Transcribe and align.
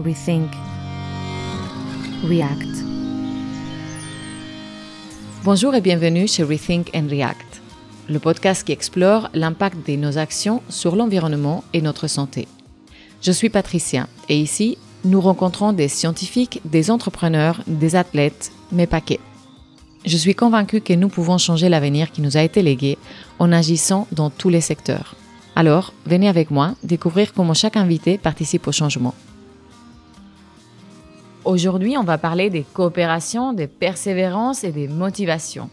Rethink, 0.00 0.50
React. 2.24 2.84
Bonjour 5.44 5.74
et 5.74 5.82
bienvenue 5.82 6.26
chez 6.26 6.42
Rethink 6.42 6.90
and 6.94 7.06
React, 7.10 7.60
le 8.08 8.18
podcast 8.18 8.64
qui 8.64 8.72
explore 8.72 9.28
l'impact 9.34 9.86
de 9.86 9.96
nos 9.96 10.16
actions 10.16 10.62
sur 10.70 10.96
l'environnement 10.96 11.64
et 11.74 11.82
notre 11.82 12.06
santé. 12.06 12.48
Je 13.20 13.30
suis 13.30 13.50
Patricia 13.50 14.08
et 14.30 14.40
ici, 14.40 14.78
nous 15.04 15.20
rencontrons 15.20 15.74
des 15.74 15.88
scientifiques, 15.88 16.62
des 16.64 16.90
entrepreneurs, 16.90 17.62
des 17.66 17.94
athlètes, 17.94 18.52
mais 18.72 18.86
pas 18.86 19.02
que. 19.02 19.14
Je 20.06 20.16
suis 20.16 20.34
convaincue 20.34 20.80
que 20.80 20.94
nous 20.94 21.08
pouvons 21.08 21.36
changer 21.36 21.68
l'avenir 21.68 22.10
qui 22.10 22.22
nous 22.22 22.38
a 22.38 22.42
été 22.42 22.62
légué 22.62 22.96
en 23.38 23.52
agissant 23.52 24.06
dans 24.12 24.30
tous 24.30 24.48
les 24.48 24.62
secteurs. 24.62 25.14
Alors, 25.56 25.92
venez 26.06 26.28
avec 26.28 26.50
moi 26.50 26.74
découvrir 26.82 27.34
comment 27.34 27.54
chaque 27.54 27.76
invité 27.76 28.16
participe 28.16 28.66
au 28.66 28.72
changement. 28.72 29.14
Aujourd'hui, 31.50 31.98
on 31.98 32.04
va 32.04 32.16
parler 32.16 32.48
des 32.48 32.62
coopérations, 32.62 33.52
des 33.52 33.66
persévérances 33.66 34.62
et 34.62 34.70
des 34.70 34.86
motivations. 34.86 35.68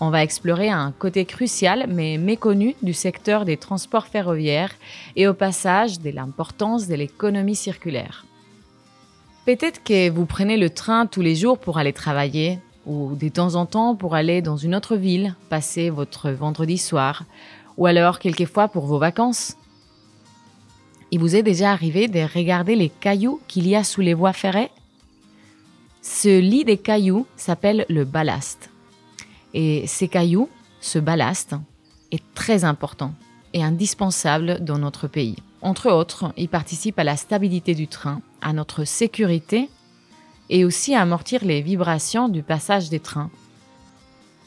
On 0.00 0.08
va 0.08 0.22
explorer 0.22 0.70
un 0.70 0.90
côté 0.90 1.26
crucial 1.26 1.84
mais 1.86 2.16
méconnu 2.16 2.76
du 2.80 2.94
secteur 2.94 3.44
des 3.44 3.58
transports 3.58 4.06
ferroviaires 4.06 4.72
et 5.16 5.28
au 5.28 5.34
passage 5.34 6.00
de 6.00 6.08
l'importance 6.08 6.88
de 6.88 6.94
l'économie 6.94 7.56
circulaire. 7.56 8.24
Peut-être 9.44 9.84
que 9.84 10.08
vous 10.08 10.24
prenez 10.24 10.56
le 10.56 10.70
train 10.70 11.04
tous 11.04 11.20
les 11.20 11.36
jours 11.36 11.58
pour 11.58 11.76
aller 11.76 11.92
travailler, 11.92 12.58
ou 12.86 13.14
de 13.14 13.28
temps 13.28 13.54
en 13.54 13.66
temps 13.66 13.94
pour 13.96 14.14
aller 14.14 14.40
dans 14.40 14.56
une 14.56 14.74
autre 14.74 14.96
ville, 14.96 15.34
passer 15.50 15.90
votre 15.90 16.30
vendredi 16.30 16.78
soir, 16.78 17.24
ou 17.76 17.84
alors 17.84 18.18
quelquefois 18.18 18.68
pour 18.68 18.86
vos 18.86 18.98
vacances. 18.98 19.58
Il 21.10 21.20
vous 21.20 21.36
est 21.36 21.42
déjà 21.42 21.70
arrivé 21.70 22.08
de 22.08 22.20
regarder 22.20 22.76
les 22.76 22.88
cailloux 22.88 23.42
qu'il 23.46 23.68
y 23.68 23.76
a 23.76 23.84
sous 23.84 24.00
les 24.00 24.14
voies 24.14 24.32
ferrées? 24.32 24.70
Ce 26.02 26.40
lit 26.40 26.64
des 26.64 26.78
cailloux 26.78 27.26
s'appelle 27.36 27.84
le 27.88 28.04
ballast. 28.04 28.70
Et 29.54 29.86
ces 29.86 30.08
cailloux, 30.08 30.48
ce 30.80 30.98
ballast, 30.98 31.54
est 32.12 32.22
très 32.34 32.64
important 32.64 33.14
et 33.52 33.62
indispensable 33.62 34.64
dans 34.64 34.78
notre 34.78 35.08
pays. 35.08 35.36
Entre 35.60 35.90
autres, 35.90 36.32
il 36.36 36.48
participe 36.48 36.98
à 36.98 37.04
la 37.04 37.16
stabilité 37.16 37.74
du 37.74 37.88
train, 37.88 38.20
à 38.40 38.52
notre 38.52 38.84
sécurité 38.84 39.68
et 40.50 40.64
aussi 40.64 40.94
à 40.94 41.02
amortir 41.02 41.44
les 41.44 41.60
vibrations 41.60 42.28
du 42.28 42.42
passage 42.42 42.88
des 42.88 43.00
trains. 43.00 43.30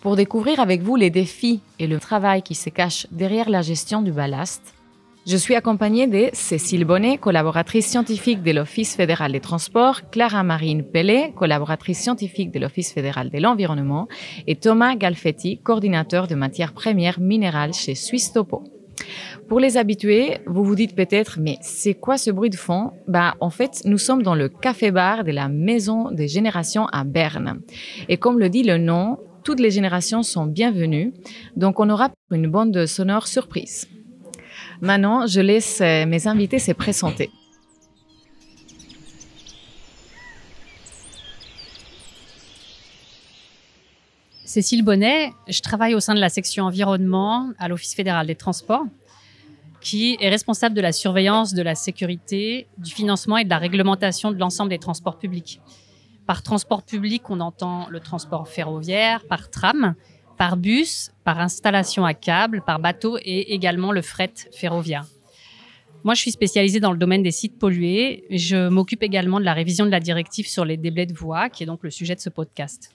Pour 0.01 0.15
découvrir 0.15 0.59
avec 0.59 0.81
vous 0.81 0.95
les 0.95 1.09
défis 1.09 1.61
et 1.77 1.85
le 1.85 1.99
travail 1.99 2.41
qui 2.41 2.55
se 2.55 2.69
cache 2.69 3.07
derrière 3.11 3.49
la 3.49 3.61
gestion 3.61 4.01
du 4.01 4.11
ballast, 4.11 4.73
je 5.25 5.37
suis 5.37 5.55
accompagnée 5.55 6.07
de 6.07 6.29
Cécile 6.33 6.85
Bonnet, 6.85 7.17
collaboratrice 7.17 7.85
scientifique 7.85 8.41
de 8.41 8.51
l'Office 8.51 8.95
fédéral 8.95 9.31
des 9.31 9.39
transports, 9.39 10.09
Clara 10.09 10.43
Marine 10.43 10.83
Pellet, 10.83 11.31
collaboratrice 11.35 11.99
scientifique 11.99 12.51
de 12.51 12.59
l'Office 12.59 12.91
fédéral 12.91 13.29
de 13.29 13.37
l'environnement, 13.37 14.07
et 14.47 14.55
Thomas 14.55 14.95
Galfetti, 14.95 15.59
coordinateur 15.59 16.27
de 16.27 16.35
matières 16.35 16.73
premières 16.73 17.19
minérales 17.19 17.73
chez 17.73 17.93
Suisse 17.93 18.33
Topo. 18.33 18.63
Pour 19.47 19.59
les 19.59 19.77
habitués, 19.77 20.37
vous 20.47 20.63
vous 20.63 20.75
dites 20.75 20.95
peut-être, 20.95 21.39
mais 21.39 21.57
c'est 21.61 21.93
quoi 21.93 22.17
ce 22.17 22.31
bruit 22.31 22.49
de 22.49 22.55
fond? 22.55 22.91
Bah, 23.07 23.35
en 23.39 23.49
fait, 23.49 23.81
nous 23.85 23.97
sommes 23.97 24.23
dans 24.23 24.35
le 24.35 24.49
café-bar 24.49 25.23
de 25.23 25.31
la 25.31 25.49
Maison 25.49 26.11
des 26.11 26.27
Générations 26.27 26.87
à 26.87 27.03
Berne. 27.03 27.61
Et 28.09 28.17
comme 28.17 28.39
le 28.39 28.49
dit 28.49 28.63
le 28.63 28.77
nom, 28.77 29.17
toutes 29.43 29.59
les 29.59 29.71
générations 29.71 30.23
sont 30.23 30.45
bienvenues, 30.45 31.13
donc 31.55 31.79
on 31.79 31.89
aura 31.89 32.09
une 32.31 32.47
bande 32.47 32.85
sonore 32.85 33.27
surprise. 33.27 33.87
Maintenant, 34.81 35.27
je 35.27 35.39
laisse 35.39 35.79
mes 35.79 36.27
invités 36.27 36.57
se 36.57 36.71
présenter. 36.71 37.29
Cécile 44.43 44.83
Bonnet, 44.83 45.31
je 45.47 45.61
travaille 45.61 45.93
au 45.93 45.99
sein 45.99 46.15
de 46.15 46.19
la 46.19 46.29
section 46.29 46.65
environnement 46.65 47.51
à 47.59 47.67
l'Office 47.67 47.93
fédéral 47.93 48.25
des 48.25 48.35
transports, 48.35 48.85
qui 49.79 50.17
est 50.19 50.29
responsable 50.29 50.75
de 50.75 50.81
la 50.81 50.91
surveillance 50.91 51.53
de 51.53 51.61
la 51.61 51.75
sécurité, 51.75 52.67
du 52.79 52.91
financement 52.91 53.37
et 53.37 53.45
de 53.45 53.49
la 53.49 53.59
réglementation 53.59 54.31
de 54.31 54.37
l'ensemble 54.37 54.71
des 54.71 54.79
transports 54.79 55.19
publics. 55.19 55.61
Par 56.25 56.41
transport 56.41 56.83
public, 56.83 57.29
on 57.29 57.39
entend 57.39 57.87
le 57.89 57.99
transport 57.99 58.47
ferroviaire, 58.47 59.23
par 59.27 59.49
tram, 59.51 59.93
par 60.41 60.57
bus, 60.57 61.11
par 61.23 61.39
installation 61.39 62.03
à 62.03 62.15
câble, 62.15 62.63
par 62.65 62.79
bateau 62.79 63.19
et 63.21 63.53
également 63.53 63.91
le 63.91 64.01
fret 64.01 64.33
ferroviaire. 64.51 65.05
Moi, 66.03 66.15
je 66.15 66.21
suis 66.21 66.31
spécialisée 66.31 66.79
dans 66.79 66.91
le 66.91 66.97
domaine 66.97 67.21
des 67.21 67.29
sites 67.29 67.59
pollués. 67.59 68.23
Je 68.31 68.67
m'occupe 68.67 69.03
également 69.03 69.39
de 69.39 69.45
la 69.45 69.53
révision 69.53 69.85
de 69.85 69.91
la 69.91 69.99
directive 69.99 70.47
sur 70.47 70.65
les 70.65 70.77
déblais 70.77 71.05
de 71.05 71.13
voies, 71.13 71.51
qui 71.51 71.61
est 71.61 71.67
donc 71.67 71.83
le 71.83 71.91
sujet 71.91 72.15
de 72.15 72.19
ce 72.19 72.31
podcast. 72.31 72.89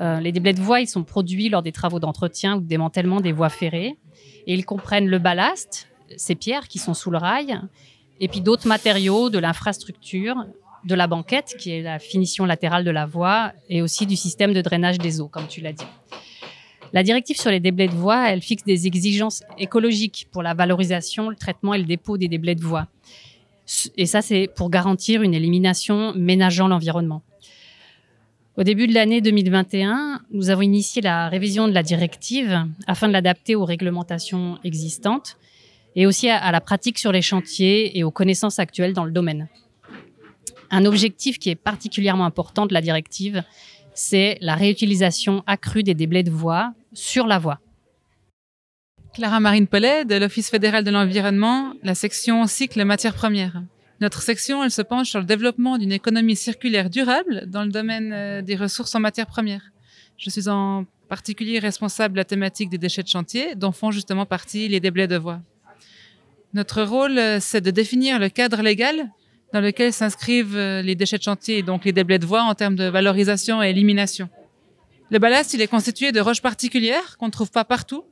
Euh, 0.00 0.20
les 0.20 0.30
déblais 0.30 0.52
de 0.52 0.60
voies, 0.60 0.80
ils 0.80 0.86
sont 0.86 1.02
produits 1.02 1.48
lors 1.48 1.64
des 1.64 1.72
travaux 1.72 1.98
d'entretien 1.98 2.58
ou 2.58 2.60
de 2.60 2.68
démantèlement 2.68 3.20
des 3.20 3.32
voies 3.32 3.48
ferrées. 3.48 3.96
Et 4.46 4.54
ils 4.54 4.64
comprennent 4.64 5.08
le 5.08 5.18
ballast, 5.18 5.88
ces 6.16 6.36
pierres 6.36 6.68
qui 6.68 6.78
sont 6.78 6.94
sous 6.94 7.10
le 7.10 7.18
rail, 7.18 7.60
et 8.20 8.28
puis 8.28 8.42
d'autres 8.42 8.68
matériaux 8.68 9.28
de 9.28 9.40
l'infrastructure, 9.40 10.36
de 10.84 10.94
la 10.94 11.08
banquette, 11.08 11.56
qui 11.58 11.72
est 11.72 11.82
la 11.82 11.98
finition 11.98 12.44
latérale 12.44 12.84
de 12.84 12.92
la 12.92 13.06
voie, 13.06 13.50
et 13.68 13.82
aussi 13.82 14.06
du 14.06 14.14
système 14.14 14.52
de 14.52 14.62
drainage 14.62 14.98
des 14.98 15.20
eaux, 15.20 15.26
comme 15.26 15.48
tu 15.48 15.60
l'as 15.60 15.72
dit. 15.72 15.84
La 16.92 17.02
directive 17.02 17.38
sur 17.38 17.50
les 17.50 17.60
déblais 17.60 17.88
de 17.88 17.94
voie, 17.94 18.30
elle 18.30 18.40
fixe 18.40 18.64
des 18.64 18.86
exigences 18.86 19.42
écologiques 19.58 20.26
pour 20.32 20.42
la 20.42 20.54
valorisation, 20.54 21.28
le 21.28 21.36
traitement 21.36 21.74
et 21.74 21.78
le 21.78 21.84
dépôt 21.84 22.16
des 22.16 22.28
déblais 22.28 22.54
de 22.54 22.62
voie. 22.62 22.86
Et 23.96 24.06
ça, 24.06 24.22
c'est 24.22 24.48
pour 24.56 24.70
garantir 24.70 25.22
une 25.22 25.34
élimination 25.34 26.14
ménageant 26.14 26.68
l'environnement. 26.68 27.22
Au 28.56 28.64
début 28.64 28.86
de 28.86 28.94
l'année 28.94 29.20
2021, 29.20 30.22
nous 30.32 30.50
avons 30.50 30.62
initié 30.62 31.00
la 31.02 31.28
révision 31.28 31.68
de 31.68 31.72
la 31.72 31.82
directive 31.82 32.66
afin 32.86 33.06
de 33.06 33.12
l'adapter 33.12 33.54
aux 33.54 33.64
réglementations 33.64 34.58
existantes 34.64 35.36
et 35.94 36.06
aussi 36.06 36.28
à, 36.28 36.50
la 36.50 36.60
pratique 36.60 36.98
sur 36.98 37.12
les 37.12 37.22
chantiers 37.22 37.96
et 37.96 38.02
aux 38.02 38.10
connaissances 38.10 38.58
actuelles 38.58 38.94
dans 38.94 39.04
le 39.04 39.12
domaine. 39.12 39.48
Un 40.70 40.86
objectif 40.86 41.38
qui 41.38 41.50
est 41.50 41.54
particulièrement 41.54 42.24
important 42.24 42.66
de 42.66 42.74
la 42.74 42.80
directive, 42.80 43.44
c'est 43.98 44.38
la 44.40 44.54
réutilisation 44.54 45.42
accrue 45.48 45.82
des 45.82 45.94
déblais 45.94 46.22
de 46.22 46.30
voie 46.30 46.72
sur 46.92 47.26
la 47.26 47.40
voie. 47.40 47.58
Clara 49.12 49.40
Marine 49.40 49.66
Pellet 49.66 50.04
de 50.04 50.14
l'Office 50.14 50.50
fédéral 50.50 50.84
de 50.84 50.92
l'environnement, 50.92 51.72
la 51.82 51.96
section 51.96 52.46
cycle 52.46 52.84
matières 52.84 53.14
premières. 53.14 53.60
Notre 54.00 54.22
section, 54.22 54.62
elle 54.62 54.70
se 54.70 54.82
penche 54.82 55.10
sur 55.10 55.18
le 55.18 55.24
développement 55.24 55.78
d'une 55.78 55.90
économie 55.90 56.36
circulaire 56.36 56.90
durable 56.90 57.46
dans 57.48 57.64
le 57.64 57.70
domaine 57.70 58.12
euh, 58.12 58.40
des 58.40 58.54
ressources 58.54 58.94
en 58.94 59.00
matières 59.00 59.26
premières. 59.26 59.72
Je 60.16 60.30
suis 60.30 60.48
en 60.48 60.84
particulier 61.08 61.58
responsable 61.58 62.14
de 62.14 62.18
la 62.18 62.24
thématique 62.24 62.70
des 62.70 62.78
déchets 62.78 63.02
de 63.02 63.08
chantier, 63.08 63.56
dont 63.56 63.72
font 63.72 63.90
justement 63.90 64.26
partie 64.26 64.68
les 64.68 64.78
déblais 64.78 65.08
de 65.08 65.16
voie. 65.16 65.40
Notre 66.54 66.82
rôle, 66.82 67.18
euh, 67.18 67.40
c'est 67.40 67.60
de 67.60 67.72
définir 67.72 68.20
le 68.20 68.28
cadre 68.28 68.62
légal 68.62 69.10
dans 69.52 69.60
lequel 69.60 69.92
s'inscrivent 69.92 70.56
euh, 70.56 70.82
les 70.82 70.94
déchets 70.94 71.18
de 71.18 71.22
chantier, 71.22 71.62
donc 71.62 71.84
les 71.84 71.92
déblais 71.92 72.18
de 72.18 72.26
voie 72.26 72.42
en 72.42 72.54
termes 72.54 72.76
de 72.76 72.84
valorisation 72.84 73.62
et 73.62 73.70
élimination. 73.70 74.28
Le 75.10 75.18
ballast, 75.18 75.54
il 75.54 75.60
est 75.60 75.68
constitué 75.68 76.12
de 76.12 76.20
roches 76.20 76.42
particulières 76.42 77.16
qu'on 77.18 77.26
ne 77.26 77.32
trouve 77.32 77.50
pas 77.50 77.64
partout 77.64 78.04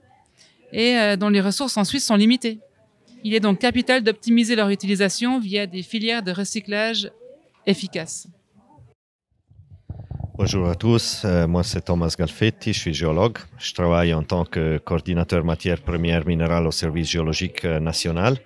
et 0.73 1.17
dont 1.17 1.29
les 1.29 1.41
ressources 1.41 1.77
en 1.77 1.85
Suisse 1.85 2.05
sont 2.05 2.17
limitées. 2.17 2.59
Il 3.23 3.35
est 3.35 3.41
donc 3.41 3.59
capital 3.59 4.03
d'optimiser 4.03 4.57
leur 4.57 4.69
utilisation 4.69 5.39
via 5.41 5.67
des 5.67 5.83
filières 5.83 6.23
de 6.23 6.33
recyclage 6.33 7.11
efficaces. 7.67 8.29
Bonjour 10.39 10.69
à 10.69 10.75
tous, 10.75 11.23
euh, 11.25 11.47
moi 11.47 11.63
c'est 11.63 11.81
Thomas 11.81 12.15
Galfetti, 12.17 12.75
je 12.75 12.79
suis 12.79 12.93
géologue. 12.93 13.39
Je 13.59 13.73
travaille 13.73 14.13
en 14.13 14.23
tant 14.23 14.45
que 14.45 14.77
coordinateur 14.77 15.43
matières 15.45 15.81
premières 15.81 16.27
minérales 16.27 16.67
au 16.67 16.71
service 16.71 17.09
géologique 17.09 17.65
euh, 17.65 17.81
national 17.81 18.37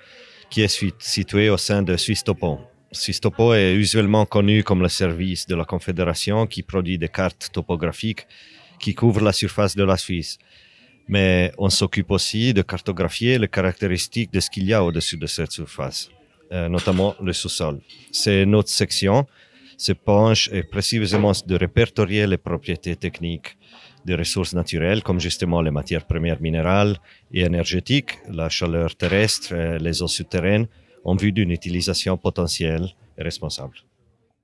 qui 0.51 0.63
est 0.63 0.95
situé 1.01 1.51
au 1.51 1.57
sein 1.57 1.83
de 1.83 1.97
Suisse 1.97 2.23
Topo. 2.23 2.61
Suisse 2.93 3.21
Topo 3.21 3.55
est 3.55 3.75
usuellement 3.75 4.27
connu 4.27 4.65
comme 4.65 4.83
le 4.83 4.89
service 4.89 5.47
de 5.47 5.55
la 5.55 5.65
Confédération 5.65 6.47
qui 6.47 6.63
produit 6.63 6.99
des 6.99 7.09
cartes 7.09 7.51
topographiques 7.53 8.27
qui 8.79 8.95
couvrent 8.95 9.23
la 9.23 9.33
surface 9.33 9.77
de 9.77 9.85
la 9.85 9.97
Suisse 9.97 10.39
mais 11.11 11.53
on 11.59 11.71
s'occupe 11.71 12.11
aussi 12.13 12.55
de 12.55 12.63
cartographier 12.63 13.37
les 13.37 13.49
caractéristiques 13.49 14.33
de 14.33 14.39
ce 14.39 14.49
qu'il 14.49 14.65
y 14.65 14.73
a 14.73 14.85
au-dessus 14.85 15.17
de 15.17 15.27
cette 15.27 15.51
surface, 15.51 16.09
euh, 16.53 16.69
notamment 16.69 17.17
le 17.21 17.33
sous-sol. 17.33 17.81
C'est 18.13 18.47
notre 18.47 18.69
section 18.69 19.27
se 19.77 19.93
penche 19.93 20.51
précisément 20.71 21.33
de 21.47 21.57
répertorier 21.57 22.27
les 22.27 22.37
propriétés 22.37 22.97
techniques 22.97 23.57
des 24.05 24.15
ressources 24.15 24.53
naturelles, 24.55 25.03
comme 25.03 25.19
justement 25.19 25.63
les 25.63 25.71
matières 25.71 26.07
premières 26.07 26.41
minérales 26.41 26.97
et 27.33 27.41
énergétiques, 27.41 28.13
la 28.29 28.49
chaleur 28.49 28.95
terrestre, 28.95 29.55
les 29.87 30.03
eaux 30.03 30.13
souterraines, 30.19 30.69
en 31.05 31.17
vue 31.17 31.33
d'une 31.33 31.51
utilisation 31.51 32.17
potentielle 32.17 32.89
et 33.19 33.23
responsable. 33.23 33.77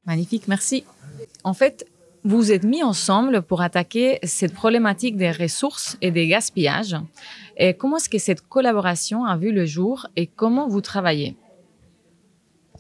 Magnifique, 0.06 0.49
merci. 0.49 0.85
En 1.44 1.55
fait, 1.55 1.87
vous 2.25 2.50
êtes 2.50 2.64
mis 2.64 2.82
ensemble 2.82 3.43
pour 3.43 3.61
attaquer 3.61 4.19
cette 4.23 4.53
problématique 4.53 5.17
des 5.17 5.31
ressources 5.31 5.97
et 6.00 6.11
des 6.11 6.26
gaspillages. 6.26 6.97
Et 7.56 7.75
comment 7.75 7.99
est-ce 7.99 8.08
que 8.08 8.19
cette 8.19 8.41
collaboration 8.41 9.25
a 9.25 9.37
vu 9.37 9.53
le 9.53 9.64
jour 9.64 10.06
et 10.17 10.26
comment 10.26 10.69
vous 10.69 10.81
travaillez? 10.81 11.37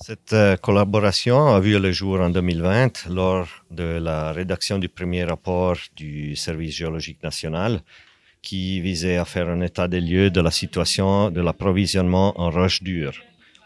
Cette 0.00 0.34
euh, 0.34 0.56
collaboration 0.56 1.46
a 1.54 1.60
vu 1.60 1.78
le 1.78 1.90
jour 1.90 2.20
en 2.20 2.28
2020 2.28 3.06
lors 3.08 3.48
de 3.70 3.98
la 3.98 4.32
rédaction 4.32 4.78
du 4.78 4.88
premier 4.88 5.24
rapport 5.24 5.76
du 5.96 6.36
Service 6.36 6.74
géologique 6.74 7.22
national 7.22 7.80
qui 8.42 8.80
visait 8.80 9.16
à 9.16 9.24
faire 9.24 9.48
un 9.48 9.60
état 9.60 9.88
des 9.88 10.00
lieux 10.00 10.30
de 10.30 10.40
la 10.40 10.50
situation 10.50 11.30
de 11.30 11.40
l'approvisionnement 11.40 12.38
en 12.40 12.50
roches 12.50 12.82
dures, 12.82 13.18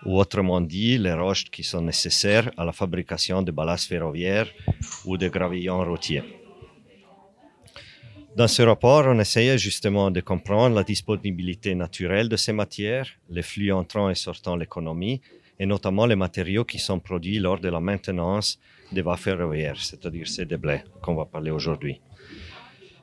ou 0.05 0.19
autrement 0.19 0.61
dit 0.61 0.99
les 0.99 1.13
roches 1.13 1.45
qui 1.51 1.63
sont 1.63 1.83
nécessaires 1.83 2.51
à 2.57 2.65
la 2.65 2.73
fabrication 2.73 3.43
de 3.43 3.51
ballasts 3.51 3.89
ferroviaires 3.89 4.49
ou 5.05 5.17
de 5.17 5.29
gravillons 5.29 5.85
routiers. 5.85 6.23
Dans 8.37 8.49
ce 8.49 8.63
rapport, 8.63 9.05
on 9.07 9.19
essayait 9.19 9.59
justement 9.59 10.11
de 10.11 10.21
comprendre 10.21 10.77
la 10.77 10.85
disponibilité 10.85 11.75
naturelle 11.75 12.29
de 12.29 12.37
ces 12.37 12.53
matières, 12.53 13.09
les 13.29 13.43
flux 13.43 13.73
entrant 13.73 14.09
et 14.09 14.15
sortant 14.15 14.55
l'économie, 14.57 15.21
et 15.59 15.67
notamment 15.67 16.07
les 16.07 16.17
matériaux 16.17 16.65
qui 16.65 16.79
sont 16.79 17.01
produits 17.01 17.39
lors 17.39 17.59
de 17.59 17.69
la 17.69 17.81
maintenance 17.81 18.59
des 18.93 19.03
voies 19.03 19.17
ferroviaires, 19.17 19.81
c'est-à-dire 19.81 20.27
ces 20.29 20.47
déblais 20.47 20.85
qu'on 21.03 21.17
va 21.17 21.27
parler 21.27 21.51
aujourd'hui. 21.51 22.01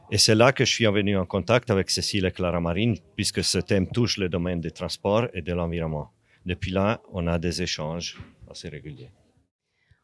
Et 0.10 0.18
c'est 0.18 0.36
là 0.36 0.54
que 0.54 0.64
je 0.64 0.72
suis 0.72 0.86
venu 0.86 1.18
en 1.18 1.26
contact 1.26 1.70
avec 1.70 1.90
Cécile 1.90 2.26
et 2.26 2.32
Clara 2.32 2.62
Marine, 2.62 2.96
puisque 3.16 3.44
ce 3.44 3.58
thème 3.60 3.88
touche 3.88 4.18
le 4.18 4.30
domaine 4.30 4.62
des 4.62 4.72
transports 4.72 5.28
et 5.34 5.42
de 5.42 5.54
l'environnement. 5.54 6.10
Depuis 6.48 6.72
là, 6.72 7.02
on 7.12 7.28
a 7.28 7.40
des 7.40 7.62
échanges 7.62 8.18
assez 8.50 8.70
réguliers. 8.70 9.12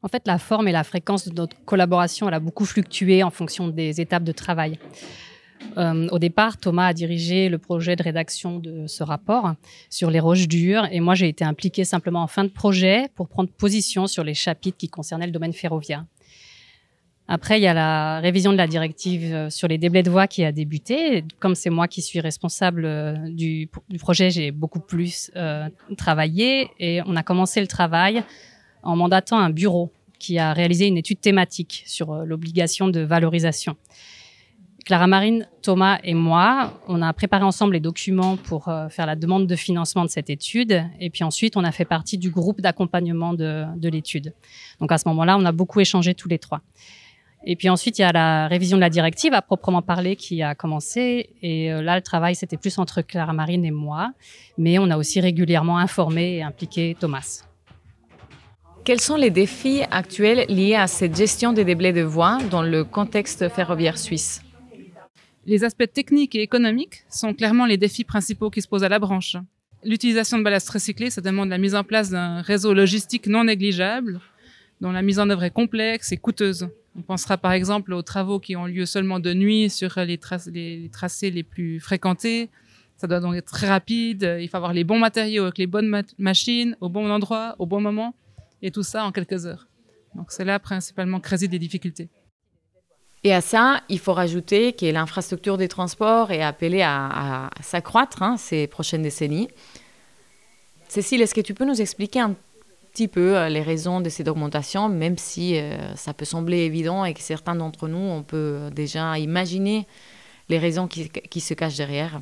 En 0.01 0.09
fait, 0.09 0.27
la 0.27 0.37
forme 0.37 0.67
et 0.67 0.73
la 0.73 0.83
fréquence 0.83 1.25
de 1.25 1.33
notre 1.33 1.55
collaboration, 1.63 2.27
elle 2.27 2.33
a 2.33 2.41
beaucoup 2.41 2.65
fluctué 2.65 3.23
en 3.23 3.29
fonction 3.29 3.69
des 3.69 4.01
étapes 4.01 4.25
de 4.25 4.33
travail. 4.33 4.77
Euh, 5.77 6.09
au 6.09 6.19
départ, 6.19 6.57
Thomas 6.57 6.87
a 6.87 6.93
dirigé 6.93 7.47
le 7.47 7.59
projet 7.59 7.95
de 7.95 8.03
rédaction 8.03 8.59
de 8.59 8.87
ce 8.87 9.03
rapport 9.03 9.53
sur 9.89 10.11
les 10.11 10.19
roches 10.19 10.49
dures 10.49 10.85
et 10.91 10.99
moi 10.99 11.15
j'ai 11.15 11.29
été 11.29 11.45
impliquée 11.45 11.85
simplement 11.85 12.21
en 12.21 12.27
fin 12.27 12.43
de 12.43 12.49
projet 12.49 13.07
pour 13.15 13.29
prendre 13.29 13.49
position 13.49 14.05
sur 14.05 14.25
les 14.25 14.33
chapitres 14.33 14.77
qui 14.77 14.89
concernaient 14.89 15.27
le 15.27 15.31
domaine 15.31 15.53
ferroviaire. 15.53 16.03
Après, 17.33 17.59
il 17.59 17.63
y 17.63 17.67
a 17.67 17.73
la 17.73 18.19
révision 18.19 18.51
de 18.51 18.57
la 18.57 18.67
directive 18.67 19.33
euh, 19.33 19.49
sur 19.49 19.67
les 19.67 19.79
déblais 19.79 20.03
de 20.03 20.11
voies 20.11 20.27
qui 20.27 20.43
a 20.43 20.51
débuté. 20.51 21.23
Comme 21.39 21.55
c'est 21.55 21.71
moi 21.71 21.87
qui 21.87 22.03
suis 22.03 22.19
responsable 22.19 22.85
euh, 22.85 23.15
du, 23.29 23.69
projet, 23.99 24.29
j'ai 24.29 24.51
beaucoup 24.51 24.79
plus 24.79 25.31
travaillé 25.97 26.69
et 26.79 27.01
on 27.07 27.15
a 27.15 27.23
commencé 27.23 27.59
le 27.59 27.67
travail 27.67 28.23
en 28.83 28.95
mandatant 28.95 29.39
un 29.39 29.49
bureau 29.49 29.91
qui 30.19 30.37
a 30.37 30.53
réalisé 30.53 30.85
une 30.87 30.97
étude 30.97 31.19
thématique 31.21 31.83
sur 31.87 32.13
l'obligation 32.23 32.87
de 32.87 32.99
valorisation. 32.99 33.75
Clara 34.85 35.07
Marine, 35.07 35.47
Thomas 35.61 35.99
et 36.03 36.13
moi, 36.13 36.81
on 36.89 37.01
a 37.01 37.13
préparé 37.13 37.43
ensemble 37.43 37.73
les 37.73 37.79
documents 37.79 38.35
pour 38.35 38.67
euh, 38.67 38.89
faire 38.89 39.05
la 39.05 39.15
demande 39.15 39.47
de 39.47 39.55
financement 39.55 40.03
de 40.03 40.09
cette 40.09 40.29
étude. 40.29 40.83
Et 40.99 41.09
puis 41.09 41.23
ensuite, 41.23 41.55
on 41.55 41.63
a 41.63 41.71
fait 41.71 41.85
partie 41.85 42.17
du 42.17 42.29
groupe 42.29 42.59
d'accompagnement 42.59 43.33
de, 43.33 43.65
l'étude. 43.81 44.33
Donc 44.81 44.91
à 44.91 44.97
ce 44.97 45.07
moment-là, 45.07 45.37
on 45.37 45.45
a 45.45 45.53
beaucoup 45.53 45.79
échangé 45.79 46.13
tous 46.13 46.27
les 46.27 46.37
trois. 46.37 46.61
Et 47.45 47.55
puis 47.55 47.69
ensuite, 47.69 47.99
il 47.99 48.03
y 48.03 48.05
a 48.05 48.11
la 48.13 48.47
révision 48.47 48.77
de 48.77 48.81
la 48.81 48.89
directive 48.89 49.33
à 49.33 49.41
proprement 49.41 49.81
parler 49.81 50.15
qui 50.15 50.41
a 50.41 50.55
commencé. 50.55 51.29
Et 51.41 51.73
euh, 51.73 51.81
là, 51.81 51.95
le 51.95 52.01
travail, 52.01 52.35
c'était 52.35 52.55
plus 52.55 52.77
entre 52.77 53.01
Clara 53.01 53.33
Marine 53.33 53.65
et 53.65 53.71
moi. 53.71 54.13
Mais 54.57 54.79
on 54.79 54.89
a 54.89 54.97
aussi 54.97 55.19
régulièrement 55.19 55.77
informé 55.77 56.37
et 56.37 56.43
impliqué 56.43 56.95
Thomas. 56.97 57.43
Quels 58.85 59.01
sont 59.01 59.15
les 59.15 59.29
défis 59.29 59.81
actuels 59.91 60.45
liés 60.49 60.75
à 60.75 60.87
cette 60.87 61.15
gestion 61.15 61.53
des 61.53 61.65
déblais 61.65 61.93
de 61.93 62.01
voies 62.01 62.37
dans 62.49 62.61
le 62.61 62.83
contexte 62.83 63.49
ferroviaire 63.49 63.97
suisse? 63.97 64.41
Les 65.45 65.65
aspects 65.65 65.91
techniques 65.91 66.35
et 66.35 66.41
économiques 66.41 67.03
sont 67.09 67.33
clairement 67.33 67.65
les 67.65 67.77
défis 67.77 68.05
principaux 68.05 68.49
qui 68.49 68.61
se 68.61 68.67
posent 68.67 68.83
à 68.83 68.89
la 68.89 68.99
branche. 68.99 69.35
L'utilisation 69.83 70.37
de 70.37 70.43
ballast 70.43 70.69
recyclé, 70.69 71.09
ça 71.09 71.19
demande 71.19 71.49
la 71.49 71.57
mise 71.57 71.75
en 71.75 71.83
place 71.83 72.09
d'un 72.09 72.41
réseau 72.41 72.73
logistique 72.73 73.27
non 73.27 73.43
négligeable, 73.43 74.21
dont 74.79 74.91
la 74.91 75.01
mise 75.01 75.19
en 75.19 75.29
œuvre 75.29 75.43
est 75.43 75.51
complexe 75.51 76.13
et 76.13 76.17
coûteuse. 76.17 76.69
On 76.95 77.01
pensera 77.01 77.37
par 77.37 77.53
exemple 77.53 77.93
aux 77.93 78.03
travaux 78.03 78.39
qui 78.39 78.55
ont 78.55 78.65
lieu 78.65 78.85
seulement 78.85 79.19
de 79.19 79.33
nuit 79.33 79.69
sur 79.69 79.99
les, 79.99 80.17
tracés 80.17 81.31
les 81.31 81.43
plus 81.43 81.79
fréquentés. 81.79 82.49
Ça 82.97 83.07
doit 83.07 83.19
donc 83.19 83.35
être 83.35 83.51
très 83.51 83.67
rapide. 83.67 84.37
Il 84.39 84.47
faut 84.47 84.57
avoir 84.57 84.73
les 84.73 84.83
bons 84.83 84.99
matériaux 84.99 85.43
avec 85.43 85.57
les 85.57 85.67
bonnes 85.67 86.03
machines, 86.19 86.77
au 86.81 86.89
bon 86.89 87.09
endroit, 87.09 87.55
au 87.57 87.65
bon 87.65 87.81
moment, 87.81 88.15
et 88.61 88.69
tout 88.69 88.83
ça 88.83 89.05
en 89.05 89.11
quelques 89.11 89.45
heures. 89.45 89.67
Donc 90.15 90.31
c'est 90.31 90.45
là 90.45 90.59
principalement 90.59 91.19
que 91.19 91.45
des 91.45 91.59
difficultés. 91.59 92.09
Et 93.23 93.33
à 93.33 93.41
ça, 93.41 93.81
il 93.87 93.99
faut 93.99 94.13
rajouter 94.13 94.73
que 94.73 94.85
l'infrastructure 94.85 95.57
des 95.57 95.69
transports 95.69 96.31
est 96.31 96.41
appelée 96.41 96.81
à, 96.81 97.49
s'accroître 97.61 98.21
hein, 98.21 98.35
ces 98.37 98.67
prochaines 98.67 99.01
décennies. 99.01 99.47
Cécile, 100.89 101.21
est-ce 101.21 101.33
que 101.33 101.41
tu 101.41 101.53
peux 101.53 101.65
nous 101.65 101.81
expliquer 101.81 102.19
un 102.19 102.35
petit 102.93 103.07
peu 103.07 103.35
euh, 103.35 103.49
les 103.49 103.61
raisons 103.61 104.01
de 104.01 104.09
cette 104.09 104.27
augmentation, 104.27 104.87
même 104.87 105.17
si 105.17 105.57
euh, 105.57 105.95
ça 105.95 106.13
peut 106.13 106.25
sembler 106.25 106.59
évident 106.59 107.05
et 107.05 107.13
que 107.13 107.21
certains 107.21 107.55
d'entre 107.55 107.87
nous, 107.87 107.97
on 107.97 108.23
peut 108.23 108.69
déjà 108.71 109.17
imaginer 109.17 109.87
les 110.49 110.59
raisons 110.59 110.87
qui, 110.87 111.41
se 111.41 111.53
cachent 111.53 111.77
derrière 111.77 112.21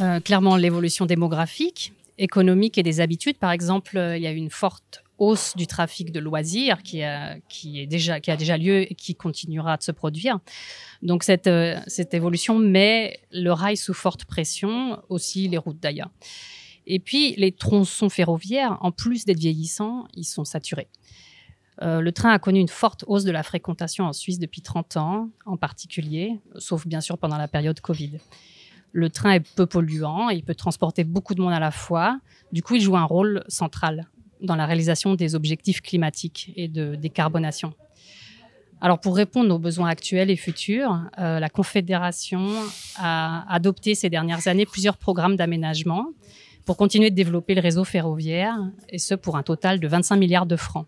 euh, 0.00 0.18
Clairement, 0.20 0.56
l'évolution 0.56 1.06
démographique, 1.06 1.92
économique 2.18 2.76
et 2.78 2.82
des 2.82 3.00
habitudes. 3.00 3.38
Par 3.38 3.52
exemple, 3.52 3.96
il 4.16 4.22
y 4.22 4.26
a 4.26 4.32
une 4.32 4.50
forte 4.50 5.04
hausse 5.18 5.56
du 5.56 5.66
trafic 5.66 6.12
de 6.12 6.20
loisirs 6.20 6.82
qui 6.82 7.02
a, 7.02 7.36
qui 7.48 7.80
est 7.80 7.86
déjà, 7.86 8.20
qui 8.20 8.30
a 8.30 8.36
déjà 8.36 8.56
lieu 8.56 8.90
et 8.90 8.94
qui 8.94 9.14
continuera 9.14 9.76
de 9.76 9.82
se 9.82 9.92
produire. 9.92 10.38
Donc 11.02 11.24
cette, 11.24 11.48
euh, 11.48 11.76
cette 11.86 12.14
évolution 12.14 12.58
met 12.58 13.20
le 13.32 13.52
rail 13.52 13.76
sous 13.76 13.94
forte 13.94 14.24
pression, 14.24 15.02
aussi 15.08 15.48
les 15.48 15.58
routes 15.58 15.80
d'ailleurs. 15.80 16.10
Et 16.90 16.98
puis 16.98 17.34
les 17.36 17.52
tronçons 17.52 18.08
ferroviaires, 18.08 18.78
en 18.80 18.90
plus 18.90 19.26
d'être 19.26 19.38
vieillissants, 19.38 20.08
ils 20.14 20.24
sont 20.24 20.44
saturés. 20.44 20.88
Euh, 21.82 22.00
le 22.00 22.10
train 22.10 22.30
a 22.30 22.38
connu 22.38 22.58
une 22.58 22.68
forte 22.68 23.04
hausse 23.06 23.24
de 23.24 23.30
la 23.30 23.42
fréquentation 23.42 24.06
en 24.06 24.14
Suisse 24.14 24.38
depuis 24.38 24.62
30 24.62 24.96
ans, 24.96 25.28
en 25.44 25.56
particulier, 25.58 26.40
sauf 26.56 26.86
bien 26.86 27.02
sûr 27.02 27.18
pendant 27.18 27.36
la 27.36 27.46
période 27.46 27.78
Covid. 27.80 28.18
Le 28.92 29.10
train 29.10 29.32
est 29.32 29.54
peu 29.54 29.66
polluant, 29.66 30.30
il 30.30 30.42
peut 30.42 30.54
transporter 30.54 31.04
beaucoup 31.04 31.34
de 31.34 31.42
monde 31.42 31.52
à 31.52 31.60
la 31.60 31.70
fois. 31.70 32.18
Du 32.52 32.62
coup, 32.62 32.74
il 32.74 32.80
joue 32.80 32.96
un 32.96 33.04
rôle 33.04 33.44
central 33.48 34.08
dans 34.40 34.56
la 34.56 34.64
réalisation 34.64 35.14
des 35.14 35.34
objectifs 35.34 35.82
climatiques 35.82 36.52
et 36.56 36.68
de 36.68 36.94
décarbonation. 36.94 37.74
Alors 38.80 38.98
pour 38.98 39.14
répondre 39.14 39.54
aux 39.54 39.58
besoins 39.58 39.88
actuels 39.88 40.30
et 40.30 40.36
futurs, 40.36 41.00
euh, 41.18 41.38
la 41.38 41.48
Confédération 41.50 42.48
a 42.96 43.44
adopté 43.52 43.94
ces 43.94 44.08
dernières 44.08 44.48
années 44.48 44.66
plusieurs 44.66 44.96
programmes 44.96 45.36
d'aménagement 45.36 46.06
pour 46.68 46.76
continuer 46.76 47.08
de 47.08 47.14
développer 47.14 47.54
le 47.54 47.62
réseau 47.62 47.82
ferroviaire, 47.82 48.54
et 48.90 48.98
ce 48.98 49.14
pour 49.14 49.38
un 49.38 49.42
total 49.42 49.80
de 49.80 49.88
25 49.88 50.16
milliards 50.16 50.44
de 50.44 50.54
francs. 50.54 50.86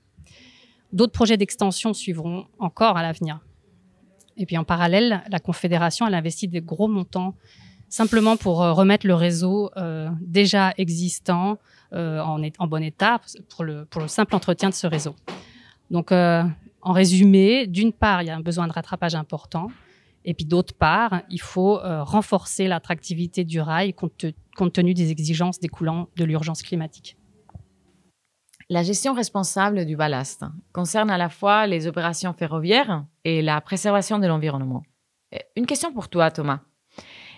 D'autres 0.92 1.14
projets 1.14 1.38
d'extension 1.38 1.94
suivront 1.94 2.44
encore 2.58 2.98
à 2.98 3.02
l'avenir. 3.02 3.40
Et 4.36 4.44
puis 4.44 4.58
en 4.58 4.64
parallèle, 4.64 5.22
la 5.30 5.38
Confédération 5.38 6.04
a 6.04 6.10
investi 6.10 6.48
des 6.48 6.60
gros 6.60 6.86
montants 6.86 7.34
simplement 7.88 8.36
pour 8.36 8.62
euh, 8.62 8.74
remettre 8.74 9.06
le 9.06 9.14
réseau 9.14 9.70
euh, 9.78 10.10
déjà 10.20 10.74
existant 10.76 11.56
euh, 11.94 12.20
en, 12.20 12.66
bon 12.66 12.82
état 12.82 13.18
pour 13.48 13.64
le, 13.64 13.86
simple 14.06 14.34
entretien 14.34 14.68
de 14.68 14.74
ce 14.74 14.86
réseau. 14.86 15.16
Donc, 15.90 16.12
en 16.12 16.92
résumé, 16.92 17.66
d'une 17.66 17.94
part, 17.94 18.20
il 18.20 18.26
y 18.26 18.30
a 18.30 18.36
un 18.36 18.40
besoin 18.40 18.68
de 18.68 18.72
rattrapage 18.74 19.14
important. 19.14 19.68
Et 20.24 20.34
puis 20.34 20.44
d'autre 20.44 20.74
part, 20.74 21.22
il 21.30 21.40
faut 21.40 21.78
euh, 21.78 22.02
renforcer 22.02 22.68
l'attractivité 22.68 23.44
du 23.44 23.60
rail 23.60 23.94
compte, 23.94 24.26
compte, 24.56 24.74
tenu 24.74 24.92
des 24.92 25.10
exigences 25.10 25.60
découlant 25.60 26.08
de 26.16 26.24
l'urgence 26.24 26.62
climatique. 26.62 27.16
La 28.68 28.82
gestion 28.82 29.14
responsable 29.14 29.84
du 29.84 29.96
ballast 29.96 30.44
concerne 30.72 31.10
à 31.10 31.18
la 31.18 31.28
fois 31.28 31.66
les 31.66 31.86
opérations 31.86 32.32
ferroviaires 32.32 33.04
et 33.24 33.42
la 33.42 33.60
préservation 33.60 34.18
de 34.18 34.26
l'environnement. 34.26 34.82
Une 35.56 35.66
question 35.66 35.92
pour 35.92 36.08
toi, 36.08 36.30
Thomas. 36.30 36.60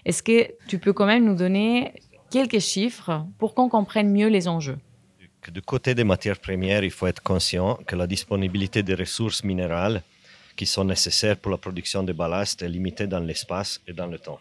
Est-ce 0.04 0.22
que 0.22 0.48
tu 0.66 0.78
peux 0.78 0.92
quand 0.92 1.06
même 1.06 1.24
nous 1.24 1.36
donner 1.36 1.94
quelques 2.30 2.58
chiffres 2.58 3.24
pour 3.38 3.54
qu'on 3.54 3.68
comprenne 3.68 4.10
mieux 4.10 4.28
les 4.28 4.48
enjeux? 4.48 4.78
Du 5.50 5.62
côté 5.62 5.94
des 5.94 6.04
matières 6.04 6.38
premières, 6.38 6.84
il 6.84 6.90
faut 6.90 7.06
être 7.06 7.22
conscient 7.22 7.78
que 7.86 7.96
la 7.96 8.06
disponibilité 8.06 8.82
des 8.82 8.94
ressources 8.94 9.42
minérales 9.42 10.02
qui 10.56 10.66
sont 10.66 10.84
nécessaires 10.84 11.36
pour 11.36 11.50
la 11.50 11.58
production 11.58 12.02
de 12.02 12.12
ballast 12.12 12.62
est 12.62 12.68
limitée 12.68 13.06
dans 13.06 13.20
l'espace 13.20 13.80
et 13.86 13.92
dans 13.92 14.06
le 14.06 14.18
temps. 14.18 14.40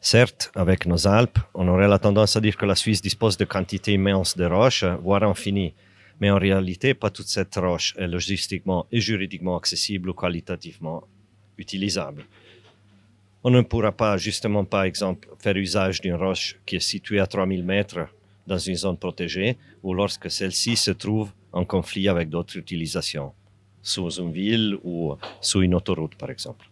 Certes, 0.00 0.50
avec 0.54 0.86
nos 0.86 1.06
Alpes, 1.06 1.38
on 1.54 1.66
aurait 1.68 1.88
la 1.88 1.98
tendance 1.98 2.36
à 2.36 2.40
dire 2.40 2.56
que 2.56 2.66
la 2.66 2.76
Suisse 2.76 3.02
dispose 3.02 3.36
de 3.36 3.44
quantités 3.44 3.94
immenses 3.94 4.36
de 4.36 4.44
roches, 4.44 4.84
voire 5.02 5.22
infinies. 5.22 5.74
Mais 6.20 6.30
en 6.30 6.38
réalité, 6.38 6.94
pas 6.94 7.10
toute 7.10 7.28
cette 7.28 7.54
roche 7.56 7.94
est 7.98 8.06
logistiquement 8.06 8.86
et 8.90 9.00
juridiquement 9.00 9.56
accessible 9.56 10.10
ou 10.10 10.14
qualitativement 10.14 11.04
utilisable. 11.58 12.24
On 13.44 13.50
ne 13.50 13.60
pourra 13.60 13.92
pas, 13.92 14.16
justement, 14.16 14.64
par 14.64 14.84
exemple, 14.84 15.28
faire 15.38 15.56
usage 15.56 16.00
d'une 16.00 16.14
roche 16.14 16.56
qui 16.64 16.76
est 16.76 16.80
située 16.80 17.20
à 17.20 17.26
3000 17.26 17.64
mètres 17.64 18.08
dans 18.46 18.58
une 18.58 18.76
zone 18.76 18.96
protégée 18.96 19.56
ou 19.82 19.94
lorsque 19.94 20.30
celle-ci 20.30 20.76
se 20.76 20.90
trouve 20.90 21.30
en 21.52 21.64
conflit 21.64 22.08
avec 22.08 22.28
d'autres 22.28 22.56
utilisations, 22.56 23.32
sous 23.86 24.10
une 24.10 24.32
ville 24.32 24.76
ou 24.84 25.14
sous 25.40 25.62
une 25.62 25.74
autoroute, 25.74 26.16
par 26.16 26.30
exemple. 26.30 26.66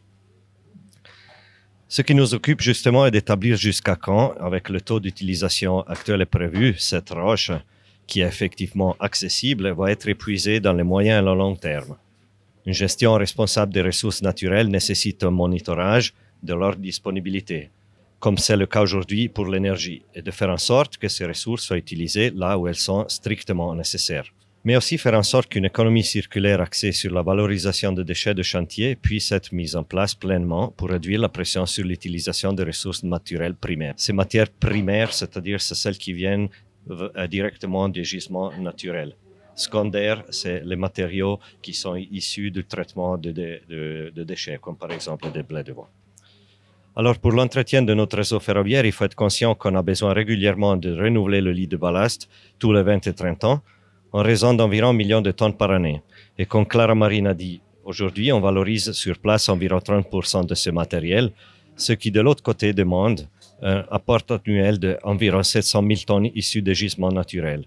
Ce 1.89 2.03
qui 2.03 2.15
nous 2.15 2.35
occupe 2.35 2.61
justement 2.61 3.07
est 3.07 3.13
d'établir 3.13 3.57
jusqu'à 3.57 3.95
quand, 3.95 4.35
avec 4.41 4.69
le 4.69 4.81
taux 4.81 4.99
d'utilisation 4.99 5.83
actuel 5.83 6.23
et 6.23 6.27
prévu, 6.27 6.75
cette 6.79 7.11
roche 7.11 7.53
qui 8.07 8.21
est 8.21 8.27
effectivement 8.27 8.97
accessible 8.99 9.71
va 9.71 9.93
être 9.93 10.09
épuisée 10.09 10.61
dans 10.61 10.73
les 10.73 10.83
moyens 10.83 11.23
et 11.23 11.25
le 11.25 11.35
long 11.35 11.55
terme. 11.55 11.97
Une 12.67 12.73
gestion 12.73 13.15
responsable 13.15 13.73
des 13.73 13.83
ressources 13.83 14.23
naturelles 14.23 14.69
nécessite 14.69 15.23
un 15.23 15.31
monitorage 15.31 16.15
de 16.43 16.55
leur 16.55 16.77
disponibilité, 16.77 17.71
comme 18.19 18.39
c'est 18.39 18.57
le 18.57 18.67
cas 18.67 18.83
aujourd'hui 18.83 19.29
pour 19.29 19.47
l'énergie, 19.47 20.03
et 20.15 20.23
de 20.23 20.31
faire 20.31 20.51
en 20.51 20.59
sorte 20.59 20.97
que 20.97 21.09
ces 21.09 21.27
ressources 21.27 21.63
soient 21.63 21.79
utilisées 21.79 22.31
là 22.31 22.59
où 22.59 22.67
elles 22.67 22.75
sont 22.75 23.07
strictement 23.09 23.75
nécessaires. 23.75 24.31
Mais 24.67 24.77
aussi 24.77 24.97
faire 24.97 25.13
en 25.15 25.23
sorte 25.23 25.49
qu'une 25.51 25.67
économie 25.67 26.03
circulaire 26.03 26.63
axée 26.63 26.93
sur 26.93 27.13
la 27.13 27.23
valorisation 27.23 27.93
des 27.93 28.03
déchets 28.03 28.33
de 28.35 28.43
chantier 28.43 28.97
puisse 28.97 29.31
être 29.31 29.53
mise 29.53 29.77
en 29.77 29.85
place 29.85 30.15
pleinement 30.15 30.69
pour 30.69 30.89
réduire 30.89 31.21
la 31.21 31.29
pression 31.29 31.67
sur 31.67 31.85
l'utilisation 31.85 32.55
des 32.55 32.65
ressources 32.65 33.03
naturelles 33.03 33.57
primaires. 33.57 33.93
Ces 33.99 34.15
matières 34.15 34.49
primaires, 34.49 35.13
c'est-à-dire 35.13 35.61
celles 35.61 35.99
qui 35.99 36.15
viennent 36.15 36.49
euh, 36.91 37.27
directement 37.27 37.91
des 37.91 38.05
gisements 38.05 38.53
naturels 38.59 39.15
secondaires, 39.55 40.25
c'est 40.31 40.63
les 40.65 40.77
matériaux 40.77 41.39
qui 41.61 41.75
sont 41.75 41.95
issus 41.97 42.51
du 42.51 42.65
traitement 42.65 43.19
de, 43.19 43.33
de, 43.33 44.23
déchets, 44.25 44.59
comme 44.61 44.77
par 44.77 44.91
exemple 44.93 45.31
des 45.31 45.43
blés 45.43 45.63
de 45.63 45.73
bois. 45.73 45.91
Alors, 46.97 47.19
pour 47.19 47.33
l'entretien 47.33 47.83
de 47.83 47.93
notre 47.93 48.17
réseau 48.17 48.41
ferroviaire, 48.41 48.87
il 48.87 48.93
faut 48.93 49.05
être 49.05 49.17
conscient 49.17 49.55
qu'on 49.55 49.75
a 49.75 49.83
besoin 49.83 50.13
régulièrement 50.13 50.77
de 50.77 50.93
renouveler 50.93 51.41
le 51.41 51.53
lit 51.53 51.67
de 51.67 51.77
ballast 51.77 52.29
tous 52.59 52.73
les 52.73 52.83
20 52.83 53.07
et 53.07 53.13
30 53.13 53.45
ans, 53.45 53.63
en 54.15 54.23
raison 54.23 54.55
d'environ 54.55 54.91
un 54.91 54.93
million 54.93 55.21
de 55.21 55.33
tonnes 55.33 55.57
par 55.57 55.73
année. 55.73 56.01
Et 56.39 56.47
comme 56.47 56.67
Clara 56.67 56.95
Marine 56.95 57.27
a 57.27 57.35
dit, 57.35 57.61
aujourd'hui, 57.85 58.31
on 58.33 58.41
valorise 58.41 58.93
sur 58.93 59.19
place 59.19 59.49
environ 59.49 59.79
30% 59.79 60.47
de 60.47 60.55
ce 60.55 60.71
matériel, 60.71 61.33
ce 61.77 61.95
qui, 61.95 62.13
de 62.13 62.21
l'autre 62.21 62.45
côté, 62.45 62.73
demande 62.73 63.27
un 63.61 63.85
apport 63.91 64.23
annuel 64.31 64.79
d'environ 64.79 65.43
700 65.43 65.83
000 65.83 66.01
tonnes 66.07 66.31
issues 66.37 66.63
de 66.63 66.73
gisements 66.73 67.11
naturels. 67.11 67.65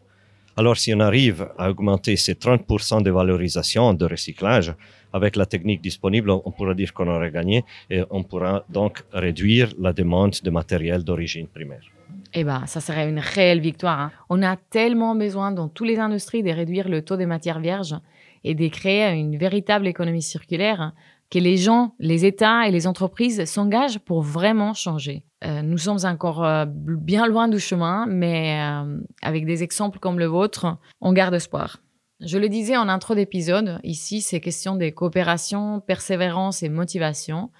Alors, 0.56 0.78
si 0.78 0.94
on 0.94 1.02
arrive 1.02 1.50
à 1.58 1.70
augmenter 1.70 2.16
ces 2.16 2.36
30% 2.36 3.04
de 3.04 3.12
valorisation, 3.12 3.94
de 3.94 4.06
recyclage, 4.06 4.74
avec 5.12 5.36
la 5.36 5.46
technique 5.46 5.82
disponible, 5.82 6.32
on 6.32 6.52
pourra 6.52 6.74
dire 6.74 6.94
qu'on 6.94 7.10
aurait 7.10 7.32
gagné 7.32 7.66
et 7.90 8.04
on 8.10 8.24
pourra 8.24 8.64
donc 8.70 9.04
réduire 9.12 9.74
la 9.78 9.92
demande 9.92 10.36
de 10.42 10.50
matériel 10.50 11.04
d'origine 11.04 11.48
primaire. 11.48 11.97
Eh 12.34 12.44
bien, 12.44 12.66
ça 12.66 12.82
serait 12.82 13.10
une 13.10 13.20
réelle 13.20 13.60
victoire. 13.60 14.00
Hein. 14.00 14.12
On 14.30 14.44
a 14.44 14.56
tellement 14.56 15.16
besoin 15.16 15.52
dans 15.52 15.68
toutes 15.68 15.88
les 15.88 16.00
industries 16.00 16.44
de 16.44 16.52
réduire 16.52 16.90
le 16.90 17.02
taux 17.02 17.18
des 17.18 17.26
matières 17.26 17.60
vierges 17.60 17.96
et 18.44 18.56
de 18.56 18.68
créer 18.68 19.12
une 19.14 19.38
véritable 19.38 19.88
économie 19.88 20.22
circulaire 20.22 20.94
que 21.30 21.40
les 21.40 21.58
gens, 21.58 21.94
les 22.00 22.26
États 22.26 22.68
et 22.68 22.72
les 22.72 22.88
entreprises 22.88 23.44
s'engagent 23.46 24.00
pour 24.00 24.22
vraiment 24.22 24.74
changer. 24.74 25.24
Euh, 25.44 25.62
nous 25.62 25.78
sommes 25.78 26.00
encore 26.06 26.44
euh, 26.44 26.66
bien 26.68 27.28
loin 27.28 27.48
du 27.48 27.60
chemin, 27.60 28.06
mais 28.08 28.60
euh, 28.62 29.00
avec 29.22 29.46
des 29.46 29.62
exemples 29.64 30.00
comme 30.00 30.20
le 30.20 30.26
vôtre, 30.26 30.78
on 31.02 31.14
garde 31.14 31.34
espoir. 31.34 31.78
Je 32.20 32.40
le 32.40 32.50
disais 32.50 32.78
en 32.78 32.90
intro 32.90 33.14
d'épisode, 33.14 33.80
ici 33.84 34.22
c'est 34.22 34.40
question 34.40 34.76
des 34.76 34.92
coopérations, 34.92 35.82
persévérance 35.82 36.64
et 36.64 36.70
motivation. 36.70 37.52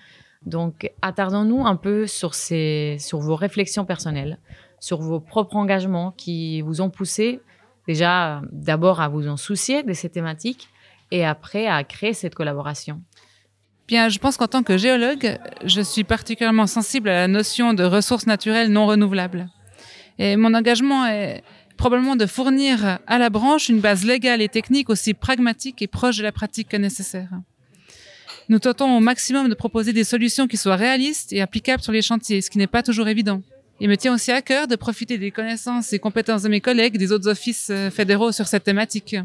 Donc 0.46 0.92
attardons-nous 1.02 1.66
un 1.66 1.76
peu 1.76 2.08
sur, 2.08 2.32
vos 3.14 3.36
réflexions 3.36 3.86
personnelles, 3.86 4.40
sur 4.80 5.02
vos 5.02 5.20
propres 5.20 5.56
engagements 5.56 6.12
qui 6.12 6.62
vous 6.62 6.82
ont 6.82 6.90
poussé 6.90 7.42
déjà 7.88 8.42
d'abord 8.52 9.02
à 9.02 9.08
vous 9.08 9.28
en 9.28 9.38
soucier 9.38 9.84
de 9.84 9.94
ces 9.94 10.10
thématiques 10.10 10.70
et 11.12 11.26
après 11.26 11.68
à 11.68 11.84
créer 11.84 12.14
cette 12.14 12.36
collaboration. 12.36 13.02
Bien, 13.88 14.10
je 14.10 14.20
pense 14.20 14.36
qu'en 14.36 14.48
tant 14.48 14.64
que 14.64 14.78
géologue, 14.78 15.38
je 15.64 15.80
suis 15.80 16.04
particulièrement 16.04 16.68
sensible 16.68 17.08
à 17.08 17.14
la 17.14 17.28
notion 17.30 17.74
de 17.74 17.86
ressources 17.86 18.28
naturelles 18.28 18.70
non 18.70 18.86
renouvelables. 18.86 19.48
Et 20.20 20.36
mon 20.36 20.54
engagement 20.54 21.06
est 21.06 21.42
probablement 21.78 22.18
de 22.18 22.26
fournir 22.26 23.00
à 23.08 23.18
la 23.18 23.30
branche 23.30 23.70
une 23.70 23.80
base 23.80 24.04
légale 24.04 24.42
et 24.42 24.50
technique 24.50 24.90
aussi 24.90 25.14
pragmatique 25.14 25.82
et 25.82 25.88
proche 25.88 26.18
de 26.18 26.24
la 26.24 26.34
pratique 26.34 26.70
que 26.70 26.78
nécessaire. 26.78 27.30
Nous 28.50 28.60
tentons 28.60 28.96
au 28.96 29.02
maximum 29.02 29.50
de 29.50 29.54
proposer 29.56 29.92
des 29.92 30.06
solutions 30.06 30.48
qui 30.48 30.56
soient 30.56 30.78
réalistes 30.78 31.34
et 31.34 31.42
applicables 31.42 31.84
sur 31.84 31.92
les 31.92 32.02
chantiers, 32.02 32.42
ce 32.42 32.50
qui 32.50 32.58
n'est 32.58 32.68
pas 32.68 32.82
toujours 32.82 33.10
évident. 33.10 33.42
Il 33.82 33.90
me 33.90 33.98
tient 33.98 34.14
aussi 34.14 34.32
à 34.32 34.42
cœur 34.42 34.68
de 34.68 34.76
profiter 34.76 35.18
des 35.18 35.32
connaissances 35.32 35.92
et 35.92 36.00
compétences 36.00 36.44
de 36.44 36.50
mes 36.50 36.62
collègues 36.62 36.98
des 36.98 37.12
autres 37.12 37.28
offices 37.28 37.70
euh, 37.70 37.92
fédéraux 37.92 38.32
sur 38.32 38.48
cette 38.48 38.64
thématique. 38.64 39.18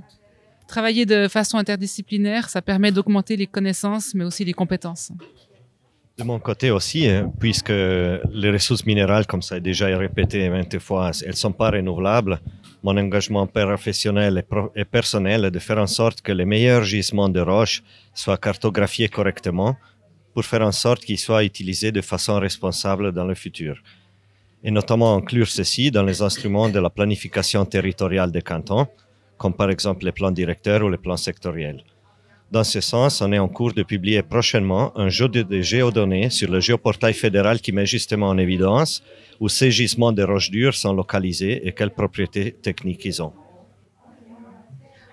Travailler 0.66 1.06
de 1.06 1.28
façon 1.28 1.56
interdisciplinaire, 1.56 2.48
ça 2.48 2.62
permet 2.62 2.90
d'augmenter 2.90 3.36
les 3.36 3.46
connaissances, 3.46 4.14
mais 4.14 4.24
aussi 4.24 4.44
les 4.44 4.52
compétences. 4.52 5.12
De 6.18 6.24
mon 6.24 6.38
côté 6.38 6.70
aussi, 6.70 7.06
hein, 7.06 7.32
puisque 7.38 7.70
les 7.70 8.50
ressources 8.50 8.84
minérales, 8.84 9.26
comme 9.26 9.40
ça 9.40 9.54
a 9.54 9.60
déjà 9.60 9.88
été 9.88 9.96
répété 9.96 10.48
maintes 10.50 10.78
fois, 10.78 11.12
elles 11.22 11.30
ne 11.30 11.36
sont 11.36 11.52
pas 11.52 11.70
renouvelables, 11.70 12.40
mon 12.82 12.96
engagement 12.96 13.46
professionnel 13.46 14.44
et, 14.74 14.84
personnel 14.84 15.44
est 15.44 15.50
de 15.50 15.58
faire 15.58 15.78
en 15.78 15.86
sorte 15.86 16.20
que 16.20 16.32
les 16.32 16.44
meilleurs 16.44 16.84
gisements 16.84 17.28
de 17.28 17.40
roches 17.40 17.82
soient 18.14 18.38
cartographiés 18.38 19.08
correctement 19.08 19.76
pour 20.34 20.44
faire 20.44 20.62
en 20.62 20.72
sorte 20.72 21.04
qu'ils 21.04 21.18
soient 21.18 21.44
utilisés 21.44 21.92
de 21.92 22.00
façon 22.00 22.40
responsable 22.40 23.12
dans 23.12 23.24
le 23.24 23.34
futur. 23.34 23.80
Et 24.64 24.70
notamment 24.70 25.16
inclure 25.16 25.48
ceci 25.48 25.90
dans 25.90 26.02
les 26.02 26.22
instruments 26.22 26.68
de 26.68 26.80
la 26.80 26.90
planification 26.90 27.64
territoriale 27.64 28.32
des 28.32 28.42
cantons, 28.42 28.86
comme 29.38 29.54
par 29.54 29.70
exemple 29.70 30.04
les 30.04 30.12
plans 30.12 30.30
directeurs 30.30 30.82
ou 30.82 30.88
les 30.88 30.98
plans 30.98 31.16
sectoriels. 31.16 31.84
Dans 32.50 32.64
ce 32.64 32.80
sens, 32.80 33.22
on 33.22 33.32
est 33.32 33.38
en 33.38 33.48
cours 33.48 33.72
de 33.72 33.82
publier 33.82 34.22
prochainement 34.22 34.92
un 34.98 35.08
jeu 35.08 35.28
de, 35.28 35.62
géodonnées 35.62 36.30
sur 36.30 36.50
le 36.50 36.60
géoportail 36.60 37.14
fédéral 37.14 37.60
qui 37.60 37.72
met 37.72 37.86
justement 37.86 38.28
en 38.28 38.38
évidence 38.38 39.02
où 39.42 39.48
ces 39.48 39.72
gisements 39.72 40.12
de 40.12 40.22
roches 40.22 40.52
dures 40.52 40.76
sont 40.76 40.92
localisés 40.92 41.66
et 41.66 41.72
quelles 41.72 41.90
propriétés 41.90 42.52
techniques 42.52 43.04
ils 43.04 43.20
ont. 43.20 43.32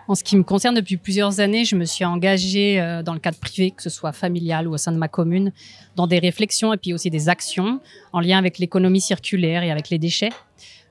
En 0.07 0.13
ce 0.13 0.23
qui 0.23 0.37
me 0.37 0.43
concerne, 0.43 0.75
depuis 0.75 0.97
plusieurs 0.97 1.39
années, 1.39 1.65
je 1.65 1.75
me 1.75 1.83
suis 1.83 2.05
engagée 2.05 2.79
euh, 2.79 3.01
dans 3.01 3.13
le 3.13 3.19
cadre 3.19 3.39
privé, 3.39 3.71
que 3.71 3.81
ce 3.81 3.89
soit 3.89 4.11
familial 4.11 4.67
ou 4.67 4.73
au 4.73 4.77
sein 4.77 4.91
de 4.91 4.97
ma 4.97 5.07
commune, 5.07 5.51
dans 5.95 6.05
des 6.05 6.19
réflexions 6.19 6.71
et 6.73 6.77
puis 6.77 6.93
aussi 6.93 7.09
des 7.09 7.27
actions 7.27 7.79
en 8.13 8.19
lien 8.19 8.37
avec 8.37 8.59
l'économie 8.59 9.01
circulaire 9.01 9.63
et 9.63 9.71
avec 9.71 9.89
les 9.89 9.97
déchets. 9.97 10.29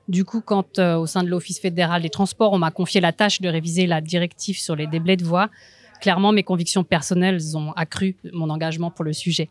Du 0.09 0.25
coup, 0.25 0.41
quand 0.41 0.77
euh, 0.77 0.97
au 0.97 1.05
sein 1.05 1.23
de 1.23 1.29
l'Office 1.29 1.61
fédéral 1.61 2.01
des 2.01 2.09
transports, 2.09 2.51
on 2.51 2.57
m'a 2.57 2.71
confié 2.71 2.99
la 2.99 3.13
tâche 3.13 3.39
de 3.39 3.47
réviser 3.47 3.87
la 3.87 4.01
directive 4.01 4.57
sur 4.59 4.75
les 4.75 4.87
déblais 4.87 5.15
de 5.15 5.23
voies, 5.23 5.49
clairement, 6.01 6.33
mes 6.33 6.43
convictions 6.43 6.83
personnelles 6.83 7.55
ont 7.55 7.71
accru 7.71 8.17
mon 8.33 8.49
engagement 8.49 8.91
pour 8.91 9.05
le 9.05 9.13
sujet. 9.13 9.49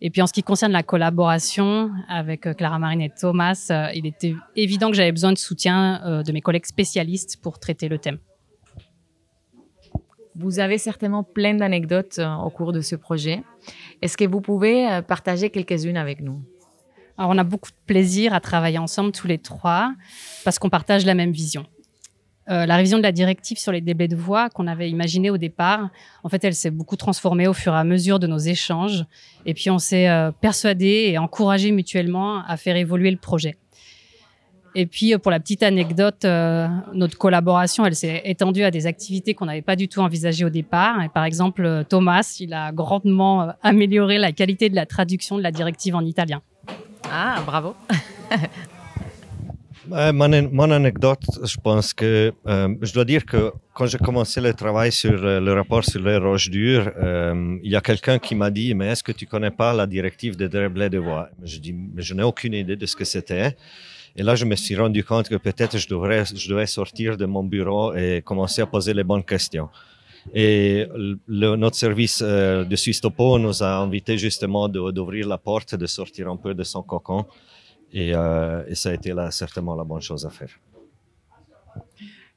Et 0.00 0.10
puis 0.10 0.20
en 0.20 0.26
ce 0.26 0.32
qui 0.32 0.42
concerne 0.42 0.72
la 0.72 0.82
collaboration 0.82 1.90
avec 2.08 2.46
euh, 2.46 2.54
Clara 2.54 2.78
Marine 2.78 3.00
et 3.00 3.10
Thomas, 3.10 3.68
euh, 3.70 3.88
il 3.94 4.06
était 4.06 4.34
évident 4.54 4.90
que 4.90 4.96
j'avais 4.96 5.12
besoin 5.12 5.32
de 5.32 5.38
soutien 5.38 6.22
de 6.22 6.32
mes 6.32 6.40
collègues 6.40 6.66
spécialistes 6.66 7.38
pour 7.42 7.58
traiter 7.58 7.88
le 7.88 7.98
thème. 7.98 8.18
Vous 10.34 10.58
avez 10.58 10.76
certainement 10.76 11.22
plein 11.22 11.54
d'anecdotes 11.54 12.20
au 12.44 12.50
cours 12.50 12.72
de 12.72 12.82
ce 12.82 12.94
projet. 12.94 13.42
Est-ce 14.02 14.18
que 14.18 14.26
vous 14.26 14.42
pouvez 14.42 15.00
partager 15.08 15.48
quelques-unes 15.48 15.96
avec 15.96 16.20
nous? 16.20 16.42
Alors, 17.16 17.30
on 17.30 17.38
a 17.38 17.44
beaucoup 17.44 17.70
de 17.70 17.76
plaisir 17.86 18.34
à 18.34 18.40
travailler 18.40 18.76
ensemble 18.76 19.12
tous 19.12 19.26
les 19.26 19.38
trois 19.38 19.94
parce 20.44 20.58
qu'on 20.58 20.68
partage 20.68 21.06
la 21.06 21.14
même 21.14 21.32
vision. 21.32 21.64
Euh, 22.48 22.64
la 22.64 22.76
révision 22.76 22.98
de 22.98 23.02
la 23.02 23.12
directive 23.12 23.58
sur 23.58 23.72
les 23.72 23.80
déblais 23.80 24.06
de 24.06 24.14
voix 24.14 24.50
qu'on 24.50 24.66
avait 24.66 24.88
imaginée 24.88 25.30
au 25.30 25.36
départ, 25.36 25.88
en 26.22 26.28
fait, 26.28 26.44
elle 26.44 26.54
s'est 26.54 26.70
beaucoup 26.70 26.96
transformée 26.96 27.48
au 27.48 27.52
fur 27.52 27.74
et 27.74 27.78
à 27.78 27.84
mesure 27.84 28.18
de 28.20 28.26
nos 28.26 28.38
échanges. 28.38 29.04
Et 29.46 29.54
puis, 29.54 29.68
on 29.70 29.78
s'est 29.78 30.08
euh, 30.08 30.30
et 30.78 31.18
encouragé 31.18 31.72
mutuellement 31.72 32.44
à 32.46 32.56
faire 32.56 32.76
évoluer 32.76 33.10
le 33.10 33.16
projet. 33.16 33.56
Et 34.76 34.86
puis, 34.86 35.12
euh, 35.12 35.18
pour 35.18 35.32
la 35.32 35.40
petite 35.40 35.64
anecdote, 35.64 36.24
notre 36.92 37.18
collaboration, 37.18 37.84
elle 37.84 37.96
s'est 37.96 38.22
étendue 38.24 38.62
à 38.62 38.70
des 38.70 38.86
activités 38.86 39.34
qu'on 39.34 39.46
n'avait 39.46 39.62
pas 39.62 39.74
du 39.74 39.88
tout 39.88 40.00
envisagées 40.00 40.44
au 40.44 40.50
départ. 40.50 40.96
Par 41.12 41.24
exemple, 41.24 41.84
Thomas, 41.88 42.36
il 42.38 42.54
a 42.54 42.70
grandement 42.70 43.52
amélioré 43.62 44.18
la 44.18 44.30
qualité 44.30 44.68
de 44.68 44.76
la 44.76 44.86
traduction 44.86 45.36
de 45.36 45.42
la 45.42 45.50
directive 45.50 45.96
en 45.96 46.04
italien. 46.04 46.42
Ah, 47.10 47.42
bravo. 47.44 47.74
Euh, 49.92 50.12
mon, 50.12 50.70
anecdote, 50.70 51.24
je 51.44 51.56
pense 51.62 51.94
que 51.94 52.32
euh, 52.46 52.74
je 52.82 52.92
dois 52.92 53.04
dire 53.04 53.24
que 53.24 53.52
quand 53.72 53.86
j'ai 53.86 53.98
commencé 53.98 54.40
le 54.40 54.52
travail 54.52 54.90
sur 54.90 55.24
euh, 55.24 55.40
le 55.40 55.52
rapport 55.52 55.84
sur 55.84 56.00
les 56.00 56.16
roches 56.16 56.50
dures, 56.50 56.90
il 57.62 57.70
y 57.70 57.76
a 57.76 57.80
quelqu'un 57.80 58.18
qui 58.18 58.34
m'a 58.34 58.50
dit 58.50 58.74
Mais 58.74 58.88
est-ce 58.88 59.02
que 59.02 59.12
tu 59.12 59.26
connais 59.26 59.50
pas 59.50 59.72
la 59.72 59.86
directive 59.86 60.36
de 60.36 60.46
déblais 60.46 60.90
de 60.90 60.98
voie 60.98 61.28
Je 61.42 61.58
dis 61.58 61.72
Mais 61.72 62.02
je 62.02 62.14
n'ai 62.14 62.22
aucune 62.22 62.54
idée 62.54 62.76
de 62.76 62.86
ce 62.86 62.96
que 62.96 63.04
c'était. 63.04 63.56
Et 64.16 64.22
là, 64.22 64.34
je 64.34 64.44
me 64.44 64.56
suis 64.56 64.76
rendu 64.76 65.04
compte 65.04 65.28
que 65.28 65.36
peut-être 65.36 65.76
je 65.78 65.88
devrais, 65.88 66.24
devais 66.48 66.66
sortir 66.66 67.16
de 67.16 67.26
mon 67.26 67.44
bureau 67.44 67.94
et 67.94 68.22
commencer 68.22 68.62
à 68.62 68.66
poser 68.66 68.94
les 68.94 69.04
bonnes 69.04 69.24
questions. 69.24 69.68
Et 70.34 70.86
notre 71.28 71.76
service 71.76 72.20
euh, 72.22 72.64
de 72.64 72.76
Suisse 72.76 73.00
Topo 73.00 73.38
nous 73.38 73.62
a 73.62 73.76
invité 73.76 74.18
justement 74.18 74.68
d'ouvrir 74.68 75.28
la 75.28 75.38
porte, 75.38 75.74
de 75.74 75.86
sortir 75.86 76.28
un 76.28 76.36
peu 76.36 76.54
de 76.54 76.64
son 76.64 76.82
cocon. 76.82 77.24
Et, 77.96 78.14
euh, 78.14 78.62
et 78.68 78.74
ça 78.74 78.90
a 78.90 78.92
été 78.92 79.14
là, 79.14 79.30
certainement 79.30 79.74
la 79.74 79.84
bonne 79.84 80.02
chose 80.02 80.26
à 80.26 80.30
faire. 80.30 80.50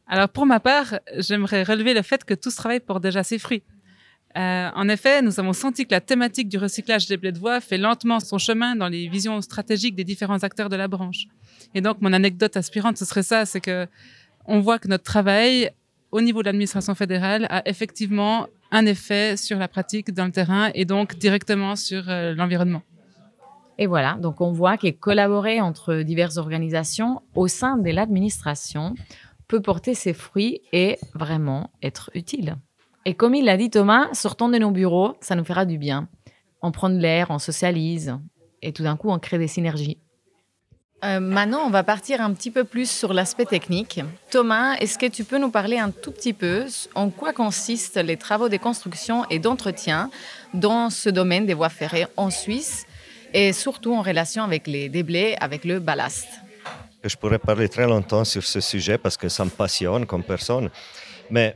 Alors 0.07 0.29
pour 0.29 0.45
ma 0.45 0.61
part, 0.61 0.99
j'aimerais 1.17 1.63
relever 1.63 1.93
le 1.93 2.01
fait 2.01 2.23
que 2.23 2.33
tout 2.33 2.49
ce 2.49 2.55
travail 2.55 2.79
porte 2.79 3.03
déjà 3.03 3.23
ses 3.23 3.37
fruits. 3.37 3.61
Euh, 4.37 4.69
en 4.73 4.87
effet, 4.87 5.21
nous 5.21 5.37
avons 5.37 5.51
senti 5.51 5.85
que 5.85 5.91
la 5.91 5.99
thématique 5.99 6.47
du 6.47 6.57
recyclage 6.57 7.07
des 7.07 7.17
blés 7.17 7.33
de 7.33 7.39
voie 7.39 7.59
fait 7.59 7.77
lentement 7.77 8.21
son 8.21 8.37
chemin 8.37 8.77
dans 8.77 8.87
les 8.87 9.09
visions 9.09 9.41
stratégiques 9.41 9.95
des 9.95 10.05
différents 10.05 10.41
acteurs 10.43 10.69
de 10.69 10.77
la 10.77 10.87
branche. 10.87 11.25
Et 11.75 11.81
donc, 11.81 11.99
mon 11.99 12.13
anecdote 12.13 12.55
aspirante, 12.55 12.97
ce 12.97 13.03
serait 13.03 13.23
ça, 13.23 13.45
c'est 13.45 13.59
que 13.59 13.85
on 14.45 14.61
voit 14.61 14.79
que 14.79 14.87
notre 14.87 15.03
travail 15.03 15.71
au 16.11 16.21
niveau 16.21 16.41
de 16.41 16.45
l'administration 16.45 16.95
fédérale 16.95 17.47
a 17.49 17.67
effectivement 17.67 18.47
un 18.71 18.85
effet 18.85 19.35
sur 19.35 19.57
la 19.57 19.67
pratique 19.67 20.13
dans 20.13 20.25
le 20.25 20.31
terrain 20.31 20.71
et 20.73 20.85
donc 20.85 21.17
directement 21.17 21.75
sur 21.75 22.07
euh, 22.07 22.33
l'environnement. 22.33 22.81
Et 23.81 23.87
voilà, 23.87 24.17
donc 24.19 24.41
on 24.41 24.51
voit 24.51 24.77
que 24.77 24.91
collaborer 24.91 25.61
entre 25.61 26.01
diverses 26.01 26.35
organisations 26.35 27.21
au 27.33 27.47
sein 27.47 27.77
de 27.77 27.89
l'administration 27.89 28.93
peut 29.47 29.61
porter 29.61 29.95
ses 29.95 30.13
fruits 30.13 30.61
et 30.73 30.99
vraiment 31.15 31.71
être 31.81 32.11
utile. 32.13 32.57
Et 33.05 33.13
comme 33.13 33.33
il 33.33 33.45
l'a 33.45 33.55
dit 33.55 33.69
Thomas, 33.69 34.09
sortons 34.11 34.49
de 34.49 34.57
nos 34.57 34.71
bureaux, 34.71 35.15
ça 35.21 35.35
nous 35.35 35.45
fera 35.45 35.65
du 35.65 35.77
bien. 35.77 36.09
On 36.61 36.73
prend 36.73 36.89
de 36.89 36.97
l'air, 36.97 37.27
on 37.29 37.39
socialise 37.39 38.17
et 38.61 38.73
tout 38.73 38.83
d'un 38.83 38.97
coup 38.97 39.09
on 39.09 39.17
crée 39.17 39.37
des 39.37 39.47
synergies. 39.47 39.97
Euh, 41.05 41.21
maintenant, 41.21 41.61
on 41.65 41.69
va 41.69 41.83
partir 41.83 42.19
un 42.19 42.33
petit 42.33 42.51
peu 42.51 42.65
plus 42.65 42.91
sur 42.91 43.13
l'aspect 43.13 43.45
technique. 43.45 44.01
Thomas, 44.31 44.75
est-ce 44.75 44.97
que 44.97 45.05
tu 45.05 45.23
peux 45.23 45.37
nous 45.37 45.49
parler 45.49 45.79
un 45.79 45.91
tout 45.91 46.11
petit 46.11 46.33
peu 46.33 46.65
en 46.93 47.09
quoi 47.09 47.31
consistent 47.31 48.03
les 48.03 48.17
travaux 48.17 48.49
de 48.49 48.57
construction 48.57 49.23
et 49.29 49.39
d'entretien 49.39 50.11
dans 50.53 50.89
ce 50.89 51.07
domaine 51.07 51.45
des 51.45 51.53
voies 51.53 51.69
ferrées 51.69 52.07
en 52.17 52.29
Suisse 52.29 52.85
et 53.33 53.53
surtout 53.53 53.93
en 53.93 54.01
relation 54.01 54.43
avec 54.43 54.67
les 54.67 54.89
déblais, 54.89 55.35
avec 55.39 55.65
le 55.65 55.79
ballast 55.79 56.27
Je 57.03 57.15
pourrais 57.15 57.39
parler 57.39 57.69
très 57.69 57.85
longtemps 57.85 58.25
sur 58.25 58.43
ce 58.43 58.59
sujet 58.59 58.97
parce 58.97 59.17
que 59.17 59.29
ça 59.29 59.45
me 59.45 59.49
passionne 59.49 60.05
comme 60.05 60.23
personne. 60.23 60.69
Mais 61.29 61.55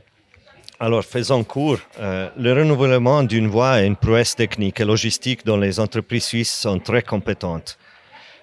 alors, 0.80 1.04
faisons 1.04 1.44
court. 1.44 1.78
Euh, 2.00 2.28
le 2.36 2.52
renouvellement 2.52 3.22
d'une 3.22 3.46
voie 3.46 3.80
est 3.80 3.86
une 3.86 3.96
prouesse 3.96 4.34
technique 4.34 4.80
et 4.80 4.84
logistique 4.84 5.44
dont 5.46 5.56
les 5.56 5.78
entreprises 5.78 6.24
suisses 6.24 6.52
sont 6.52 6.78
très 6.78 7.02
compétentes. 7.02 7.78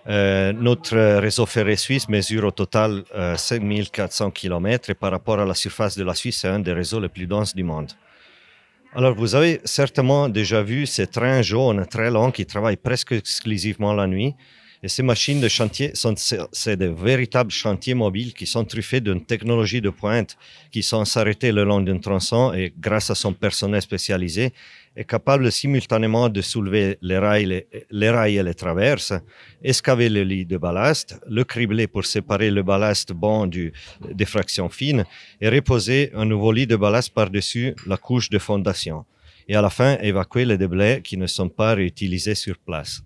Euh, 0.07 0.51
notre 0.53 0.97
réseau 1.19 1.45
ferré 1.45 1.75
suisse 1.75 2.09
mesure 2.09 2.45
au 2.45 2.51
total 2.51 3.03
euh, 3.13 3.35
5400 3.35 4.31
km 4.31 4.89
et 4.89 4.95
par 4.95 5.11
rapport 5.11 5.39
à 5.39 5.45
la 5.45 5.53
surface 5.53 5.95
de 5.95 6.03
la 6.03 6.15
Suisse, 6.15 6.39
c'est 6.39 6.47
un 6.47 6.59
des 6.59 6.73
réseaux 6.73 6.99
les 6.99 7.09
plus 7.09 7.27
denses 7.27 7.53
du 7.53 7.63
monde. 7.63 7.91
Alors, 8.93 9.15
vous 9.15 9.35
avez 9.35 9.61
certainement 9.63 10.27
déjà 10.27 10.61
vu 10.61 10.85
ces 10.85 11.07
trains 11.07 11.41
jaunes 11.41 11.85
très 11.85 12.11
longs 12.11 12.29
qui 12.29 12.45
travaillent 12.45 12.75
presque 12.75 13.13
exclusivement 13.13 13.93
la 13.93 14.05
nuit. 14.05 14.35
Et 14.83 14.87
ces 14.87 15.03
machines 15.03 15.39
de 15.39 15.47
chantier 15.47 15.91
sont 15.93 16.15
c'est 16.15 16.75
de 16.75 16.87
véritables 16.87 17.51
chantiers 17.51 17.93
mobiles 17.93 18.33
qui 18.33 18.47
sont 18.47 18.65
truffés 18.65 18.99
d'une 18.99 19.23
technologie 19.23 19.79
de 19.79 19.91
pointe 19.91 20.37
qui 20.71 20.81
sont 20.81 21.05
s'arrêter 21.05 21.51
le 21.51 21.63
long 21.63 21.81
d'un 21.81 21.99
tronçon 21.99 22.51
et 22.53 22.73
grâce 22.79 23.11
à 23.11 23.15
son 23.15 23.31
personnel 23.31 23.83
spécialisé 23.83 24.53
est 24.95 25.03
capable 25.03 25.51
simultanément 25.51 26.29
de 26.29 26.41
soulever 26.41 26.97
les 27.03 27.19
rails, 27.19 27.63
les, 27.91 28.09
rails 28.09 28.37
et 28.37 28.43
les 28.43 28.55
traverses, 28.55 29.13
excaver 29.63 30.09
le 30.09 30.23
lit 30.23 30.47
de 30.47 30.57
ballast, 30.57 31.19
le 31.29 31.43
cribler 31.43 31.85
pour 31.85 32.03
séparer 32.05 32.49
le 32.49 32.63
ballast 32.63 33.13
bon 33.13 33.45
du, 33.45 33.71
des 34.11 34.25
fractions 34.25 34.69
fines 34.69 35.05
et 35.39 35.49
reposer 35.49 36.11
un 36.15 36.25
nouveau 36.25 36.51
lit 36.51 36.65
de 36.65 36.75
ballast 36.75 37.13
par-dessus 37.13 37.75
la 37.85 37.97
couche 37.97 38.31
de 38.31 38.39
fondation. 38.39 39.05
Et 39.47 39.55
à 39.55 39.61
la 39.61 39.69
fin, 39.69 39.97
évacuer 39.99 40.45
les 40.45 40.57
déblais 40.57 41.01
qui 41.03 41.17
ne 41.17 41.27
sont 41.27 41.49
pas 41.49 41.75
réutilisés 41.75 42.35
sur 42.35 42.57
place. 42.57 43.03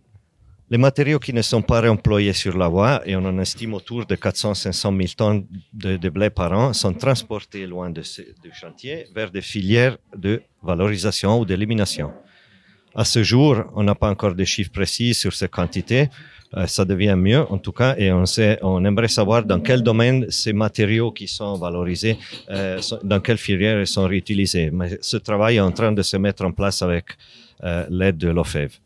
Les 0.71 0.79
matériaux 0.79 1.19
qui 1.19 1.31
ne 1.31 1.43
sont 1.43 1.61
pas 1.61 1.79
réemployés 1.79 2.33
sur 2.33 2.57
la 2.57 2.67
voie, 2.67 2.99
et 3.05 3.15
on 3.15 3.23
en 3.23 3.37
estime 3.37 3.75
autour 3.75 4.07
de 4.07 4.15
400-500 4.15 4.97
000 4.97 5.13
tonnes 5.15 5.45
de, 5.71 6.09
blé 6.09 6.31
par 6.31 6.51
an, 6.53 6.73
sont 6.73 6.93
transportés 6.93 7.67
loin 7.67 7.91
de 7.91 8.01
ce, 8.01 8.23
du 8.43 8.51
chantier 8.51 9.05
vers 9.13 9.29
des 9.29 9.41
filières 9.41 9.95
de 10.17 10.41
valorisation 10.63 11.39
ou 11.39 11.45
d'élimination. 11.45 12.11
À 12.95 13.05
ce 13.05 13.21
jour, 13.21 13.63
on 13.75 13.83
n'a 13.83 13.93
pas 13.93 14.09
encore 14.09 14.33
de 14.33 14.43
chiffres 14.43 14.71
précis 14.71 15.13
sur 15.13 15.33
ces 15.33 15.49
quantités. 15.49 16.09
Euh, 16.57 16.65
ça 16.65 16.83
devient 16.83 17.15
mieux, 17.15 17.41
en 17.51 17.59
tout 17.59 17.73
cas, 17.73 17.95
et 17.99 18.11
on, 18.11 18.85
aimerait 18.85 19.07
savoir 19.07 19.43
dans 19.43 19.59
quel 19.59 19.83
domaine 19.83 20.25
ces 20.31 20.53
matériaux 20.53 21.11
qui 21.11 21.27
sont 21.27 21.55
valorisés, 21.59 22.17
euh, 22.49 22.81
dans 23.03 23.19
quelle 23.19 23.37
filière 23.37 23.81
ils 23.81 23.87
sont 23.87 24.07
réutilisés. 24.07 24.71
Mais 24.71 24.97
ce 25.01 25.17
travail 25.17 25.57
est 25.57 25.59
en 25.59 25.71
train 25.71 25.91
de 25.91 26.01
se 26.01 26.17
mettre 26.17 26.43
en 26.43 26.51
place 26.51 26.81
avec 26.81 27.05
euh, 27.63 27.85
l'aide 27.91 28.17
de 28.17 28.29
l'OFEV 28.29 28.79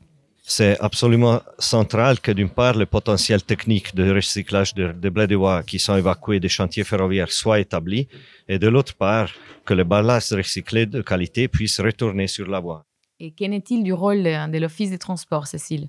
c'est 0.50 0.80
absolument 0.80 1.42
central 1.60 2.20
que 2.20 2.32
d'une 2.32 2.50
part 2.50 2.76
le 2.76 2.88
potentiel 2.88 3.44
technique 3.44 3.94
de 3.94 4.12
recyclage 4.12 4.74
de, 4.74 4.92
de 4.92 5.10
blé 5.10 5.28
de 5.28 5.38
bois 5.38 5.62
qui 5.62 5.78
sont 5.78 5.96
évacués 5.96 6.40
des 6.40 6.50
chantiers 6.50 6.84
ferroviaires 6.84 7.32
soit 7.32 7.60
établi 7.60 8.08
et 8.48 8.58
de 8.58 8.68
l'autre 8.68 8.96
part 8.96 9.32
que 9.64 9.76
le 9.76 9.84
ballast 9.84 10.32
recyclé 10.32 10.88
de 10.88 11.02
qualité 11.04 11.48
puisse 11.48 11.80
retourner 11.80 12.26
sur 12.26 12.48
la 12.48 12.60
voie. 12.60 12.84
Et 13.20 13.32
qu'en 13.32 13.52
est-il 13.52 13.84
du 13.84 13.94
rôle 13.94 14.24
de 14.24 14.58
l'Office 14.58 14.90
des 14.90 14.98
transports, 14.98 15.46
Cécile? 15.46 15.88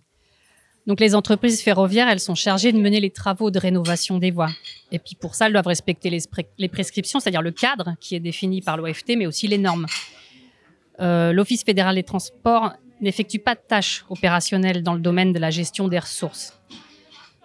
Donc 0.87 1.01
les 1.01 1.14
entreprises 1.14 1.62
ferroviaires, 1.62 2.09
elles 2.09 2.20
sont 2.20 2.35
chargées 2.35 2.73
de 2.73 2.79
mener 2.79 3.01
les 3.01 3.11
travaux 3.11 3.51
de 3.51 3.59
rénovation 3.59 4.18
des 4.18 4.31
voies. 4.31 4.51
Et 4.92 4.99
puis 4.99 5.16
pour 5.18 5.35
ça, 5.35 5.46
elles 5.46 5.53
doivent 5.53 5.68
respecter 5.68 6.11
les, 6.11 6.20
les 6.59 6.68
prescriptions, 6.68 7.18
c'est-à-dire 7.18 7.42
le 7.42 7.53
cadre 7.53 7.94
qui 7.99 8.14
est 8.14 8.20
défini 8.20 8.61
par 8.61 8.77
l'OFT, 8.77 9.16
mais 9.16 9.27
aussi 9.27 9.49
les 9.49 9.59
normes. 9.59 9.87
Euh, 11.01 11.33
L'Office 11.33 11.64
fédéral 11.64 11.94
des 11.94 12.03
transports 12.03 12.75
n'effectue 13.00 13.38
pas 13.38 13.54
de 13.54 13.60
tâches 13.66 14.04
opérationnelles 14.08 14.82
dans 14.82 14.94
le 14.94 15.00
domaine 15.00 15.32
de 15.32 15.38
la 15.38 15.50
gestion 15.50 15.88
des 15.88 15.98
ressources. 15.98 16.60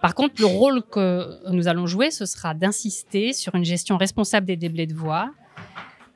Par 0.02 0.14
contre, 0.14 0.34
le 0.38 0.46
rôle 0.46 0.82
que 0.82 1.50
nous 1.50 1.68
allons 1.68 1.86
jouer, 1.86 2.10
ce 2.10 2.26
sera 2.26 2.54
d'insister 2.54 3.32
sur 3.32 3.54
une 3.54 3.64
gestion 3.64 3.96
responsable 3.96 4.46
des 4.46 4.56
déblais 4.56 4.86
de 4.86 4.94
voie 4.94 5.30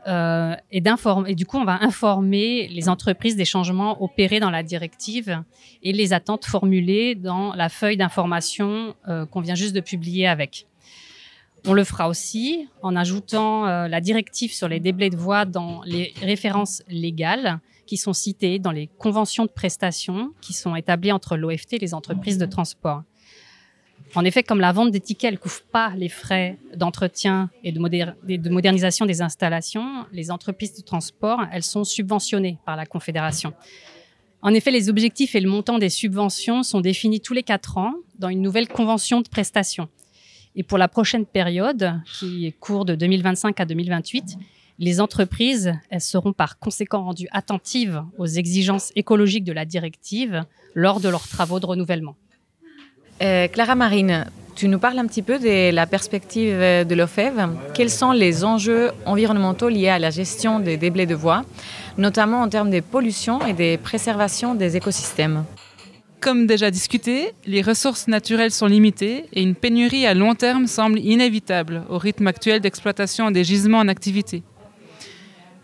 euh, 0.06 0.54
et, 0.70 0.82
et 1.26 1.34
du 1.34 1.46
coup, 1.46 1.58
on 1.58 1.64
va 1.64 1.82
informer 1.82 2.68
les 2.68 2.88
entreprises 2.88 3.36
des 3.36 3.44
changements 3.44 4.02
opérés 4.02 4.40
dans 4.40 4.50
la 4.50 4.62
directive 4.62 5.42
et 5.82 5.92
les 5.92 6.12
attentes 6.12 6.44
formulées 6.44 7.14
dans 7.14 7.54
la 7.54 7.68
feuille 7.68 7.96
d'information 7.96 8.94
euh, 9.08 9.26
qu'on 9.26 9.40
vient 9.40 9.54
juste 9.54 9.74
de 9.74 9.80
publier 9.80 10.26
avec. 10.26 10.66
On 11.66 11.74
le 11.74 11.84
fera 11.84 12.08
aussi 12.08 12.68
en 12.82 12.96
ajoutant 12.96 13.66
euh, 13.66 13.88
la 13.88 14.00
directive 14.00 14.52
sur 14.52 14.68
les 14.68 14.80
déblais 14.80 15.10
de 15.10 15.16
voie 15.16 15.44
dans 15.44 15.82
les 15.84 16.14
références 16.22 16.82
légales 16.88 17.60
qui 17.86 17.96
sont 17.96 18.12
citées 18.12 18.58
dans 18.58 18.70
les 18.70 18.88
conventions 18.98 19.44
de 19.44 19.50
prestations 19.50 20.32
qui 20.40 20.52
sont 20.52 20.76
établies 20.76 21.12
entre 21.12 21.36
l'OFT 21.36 21.74
et 21.74 21.78
les 21.78 21.92
entreprises 21.92 22.38
de 22.38 22.46
transport. 22.46 23.02
En 24.14 24.24
effet, 24.24 24.42
comme 24.42 24.60
la 24.60 24.72
vente 24.72 24.90
des 24.90 25.00
tickets 25.00 25.32
ne 25.32 25.36
couvre 25.36 25.62
pas 25.70 25.92
les 25.96 26.08
frais 26.08 26.58
d'entretien 26.74 27.50
et 27.62 27.72
de, 27.72 27.78
de, 28.36 28.50
modernisation 28.50 29.06
des 29.06 29.22
installations, 29.22 30.06
les 30.12 30.30
entreprises 30.30 30.74
de 30.74 30.82
transport, 30.82 31.40
elles 31.52 31.62
sont 31.62 31.84
subventionnées 31.84 32.58
par 32.64 32.76
la 32.76 32.86
Confédération. 32.86 33.52
En 34.42 34.54
effet, 34.54 34.70
les 34.70 34.88
objectifs 34.88 35.34
et 35.34 35.40
le 35.40 35.50
montant 35.50 35.78
des 35.78 35.90
subventions 35.90 36.62
sont 36.62 36.80
définis 36.80 37.20
tous 37.20 37.34
les 37.34 37.42
quatre 37.42 37.76
ans 37.76 37.94
dans 38.18 38.28
une 38.28 38.40
nouvelle 38.40 38.68
convention 38.68 39.20
de 39.20 39.28
prestations. 39.28 39.88
Et 40.56 40.62
pour 40.62 40.78
la 40.78 40.88
prochaine 40.88 41.26
période, 41.26 41.94
qui 42.18 42.52
court 42.58 42.84
de 42.84 42.94
2025 42.94 43.60
à 43.60 43.64
2028, 43.64 44.36
les 44.78 45.00
entreprises, 45.00 45.74
seront 45.98 46.32
par 46.32 46.58
conséquent 46.58 47.04
rendues 47.04 47.28
attentives 47.32 48.02
aux 48.18 48.26
exigences 48.26 48.92
écologiques 48.96 49.44
de 49.44 49.52
la 49.52 49.64
directive 49.64 50.44
lors 50.74 51.00
de 51.00 51.08
leurs 51.08 51.28
travaux 51.28 51.60
de 51.60 51.66
renouvellement. 51.66 52.16
Euh, 53.22 53.46
Clara 53.48 53.74
Marine, 53.74 54.24
tu 54.56 54.68
nous 54.68 54.78
parles 54.78 54.98
un 54.98 55.06
petit 55.06 55.22
peu 55.22 55.38
de 55.38 55.70
la 55.70 55.86
perspective 55.86 56.56
de 56.58 56.94
l'OFEV. 56.94 57.48
Quels 57.74 57.90
sont 57.90 58.12
les 58.12 58.44
enjeux 58.44 58.90
environnementaux 59.04 59.68
liés 59.68 59.90
à 59.90 59.98
la 59.98 60.10
gestion 60.10 60.60
des 60.60 60.78
déblais 60.78 61.06
de 61.06 61.14
voies, 61.14 61.44
notamment 61.98 62.40
en 62.40 62.48
termes 62.48 62.70
de 62.70 62.80
pollution 62.80 63.44
et 63.46 63.52
de 63.52 63.76
préservation 63.76 64.54
des 64.54 64.76
écosystèmes? 64.76 65.44
Comme 66.20 66.46
déjà 66.46 66.70
discuté, 66.70 67.32
les 67.46 67.62
ressources 67.62 68.06
naturelles 68.06 68.50
sont 68.50 68.66
limitées 68.66 69.24
et 69.32 69.42
une 69.42 69.54
pénurie 69.54 70.06
à 70.06 70.14
long 70.14 70.34
terme 70.34 70.66
semble 70.66 70.98
inévitable 71.00 71.84
au 71.88 71.98
rythme 71.98 72.26
actuel 72.26 72.60
d'exploitation 72.60 73.30
des 73.30 73.42
gisements 73.42 73.78
en 73.78 73.88
activité. 73.88 74.42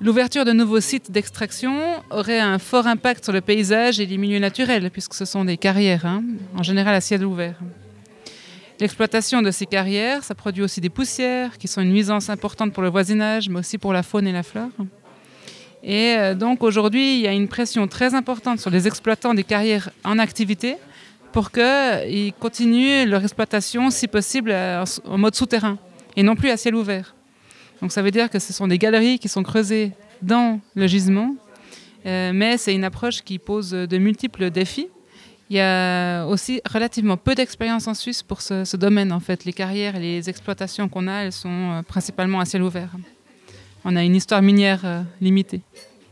L'ouverture 0.00 0.44
de 0.44 0.52
nouveaux 0.52 0.80
sites 0.80 1.10
d'extraction 1.10 1.78
aurait 2.10 2.40
un 2.40 2.58
fort 2.58 2.86
impact 2.86 3.24
sur 3.24 3.32
le 3.32 3.40
paysage 3.40 4.00
et 4.00 4.06
les 4.06 4.18
milieux 4.18 4.38
naturels, 4.38 4.90
puisque 4.90 5.14
ce 5.14 5.24
sont 5.24 5.44
des 5.44 5.56
carrières, 5.56 6.04
hein, 6.04 6.22
en 6.56 6.62
général 6.62 6.94
à 6.94 7.00
ciel 7.00 7.24
ouvert. 7.24 7.58
L'exploitation 8.78 9.40
de 9.40 9.50
ces 9.50 9.64
carrières, 9.64 10.22
ça 10.22 10.34
produit 10.34 10.62
aussi 10.62 10.82
des 10.82 10.90
poussières, 10.90 11.56
qui 11.56 11.66
sont 11.66 11.80
une 11.80 11.92
nuisance 11.92 12.28
importante 12.28 12.74
pour 12.74 12.82
le 12.82 12.90
voisinage, 12.90 13.48
mais 13.48 13.60
aussi 13.60 13.78
pour 13.78 13.94
la 13.94 14.02
faune 14.02 14.26
et 14.26 14.32
la 14.32 14.42
flore. 14.42 14.68
Et 15.86 16.16
euh, 16.16 16.34
donc 16.34 16.64
aujourd'hui, 16.64 17.14
il 17.14 17.20
y 17.20 17.28
a 17.28 17.32
une 17.32 17.46
pression 17.46 17.86
très 17.86 18.14
importante 18.14 18.58
sur 18.58 18.70
les 18.70 18.88
exploitants 18.88 19.34
des 19.34 19.44
carrières 19.44 19.90
en 20.04 20.18
activité 20.18 20.76
pour 21.30 21.52
qu'ils 21.52 22.32
continuent 22.40 23.04
leur 23.06 23.22
exploitation, 23.22 23.90
si 23.90 24.08
possible, 24.08 24.52
en 24.52 25.18
mode 25.18 25.34
souterrain, 25.34 25.78
et 26.16 26.22
non 26.22 26.34
plus 26.34 26.50
à 26.50 26.56
ciel 26.56 26.74
ouvert. 26.74 27.14
Donc 27.80 27.92
ça 27.92 28.02
veut 28.02 28.10
dire 28.10 28.30
que 28.30 28.38
ce 28.38 28.52
sont 28.52 28.66
des 28.66 28.78
galeries 28.78 29.18
qui 29.18 29.28
sont 29.28 29.42
creusées 29.42 29.92
dans 30.22 30.60
le 30.74 30.86
gisement, 30.86 31.36
euh, 32.06 32.32
mais 32.34 32.56
c'est 32.56 32.74
une 32.74 32.84
approche 32.84 33.22
qui 33.22 33.38
pose 33.38 33.70
de 33.70 33.98
multiples 33.98 34.50
défis. 34.50 34.88
Il 35.50 35.56
y 35.56 35.60
a 35.60 36.24
aussi 36.24 36.60
relativement 36.68 37.16
peu 37.16 37.36
d'expérience 37.36 37.86
en 37.86 37.94
Suisse 37.94 38.24
pour 38.24 38.40
ce, 38.40 38.64
ce, 38.64 38.76
domaine. 38.76 39.12
En 39.12 39.20
fait, 39.20 39.44
les 39.44 39.52
carrières 39.52 39.94
et 39.94 40.00
les 40.00 40.28
exploitations 40.28 40.88
qu'on 40.88 41.06
a, 41.06 41.24
elles 41.24 41.32
sont 41.32 41.48
euh, 41.48 41.82
principalement 41.82 42.40
à 42.40 42.44
ciel 42.44 42.62
ouvert. 42.62 42.90
On 43.88 43.94
a 43.94 44.02
une 44.02 44.16
histoire 44.16 44.42
minière 44.42 44.80
euh, 44.84 45.02
limitée. 45.20 45.60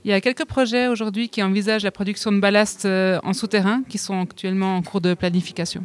Il 0.05 0.11
y 0.13 0.15
a 0.15 0.21
quelques 0.21 0.45
projets 0.45 0.87
aujourd'hui 0.87 1.29
qui 1.29 1.43
envisagent 1.43 1.83
la 1.83 1.91
production 1.91 2.31
de 2.31 2.39
ballast 2.39 2.85
euh, 2.85 3.19
en 3.25 3.33
souterrain, 3.33 3.83
qui 3.89 3.99
sont 3.99 4.21
actuellement 4.21 4.77
en 4.77 4.83
cours 4.83 5.01
de 5.01 5.13
planification. 5.15 5.85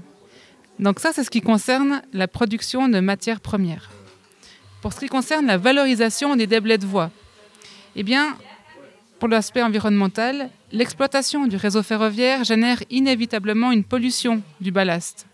Donc 0.78 0.99
ça, 0.99 1.13
c'est 1.13 1.23
ce 1.23 1.32
qui 1.32 1.41
concerne 1.41 2.04
la 2.13 2.28
production 2.28 2.89
de 2.89 2.99
matières 2.99 3.39
premières. 3.39 3.89
Pour 4.84 4.93
ce 4.93 4.99
qui 4.99 5.08
concerne 5.08 5.47
la 5.47 5.58
valorisation 5.58 6.36
des 6.36 6.45
déblais 6.45 6.78
de 6.78 6.86
voies, 6.86 7.10
eh 7.95 8.04
bien, 8.04 8.38
pour 9.17 9.28
l'aspect 9.28 9.63
environnemental, 9.63 10.52
l'exploitation 10.71 11.47
du 11.47 11.56
réseau 11.56 11.82
ferroviaire 11.82 12.43
génère 12.43 12.84
inévitablement 12.91 13.71
une 13.71 13.84
pollution 13.84 14.43
du 14.62 14.71
ballast, 14.71 15.25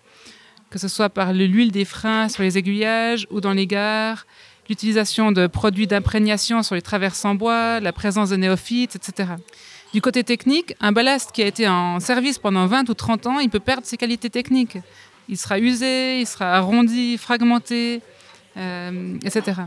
que 0.69 0.79
ce 0.79 0.87
soit 0.87 1.09
par 1.09 1.33
l'huile 1.33 1.73
des 1.73 1.83
freins 1.83 2.29
sur 2.29 2.43
les 2.43 2.57
aiguillages 2.57 3.27
ou 3.29 3.41
dans 3.41 3.51
les 3.51 3.67
gares, 3.67 4.25
l'utilisation 4.69 5.31
de 5.31 5.47
produits 5.47 5.87
d'imprégnation 5.87 6.63
sur 6.63 6.75
les 6.75 6.81
traverses 6.81 7.23
en 7.25 7.35
bois, 7.35 7.79
la 7.79 7.93
présence 7.93 8.29
de 8.29 8.35
néophytes, 8.35 8.95
etc. 8.95 9.33
Du 9.93 10.01
côté 10.01 10.23
technique, 10.23 10.75
un 10.81 10.91
ballast 10.91 11.31
qui 11.31 11.41
a 11.41 11.47
été 11.47 11.67
en 11.67 11.99
service 11.99 12.37
pendant 12.37 12.65
20 12.65 12.89
ou 12.89 12.93
30 12.93 13.27
ans, 13.27 13.39
il 13.39 13.49
peut 13.49 13.59
perdre 13.59 13.85
ses 13.85 13.97
qualités 13.97 14.29
techniques. 14.29 14.77
Il 15.29 15.37
sera 15.37 15.59
usé, 15.59 16.19
il 16.19 16.27
sera 16.27 16.53
arrondi, 16.53 17.17
fragmenté, 17.17 18.01
euh, 18.57 19.17
etc. 19.23 19.61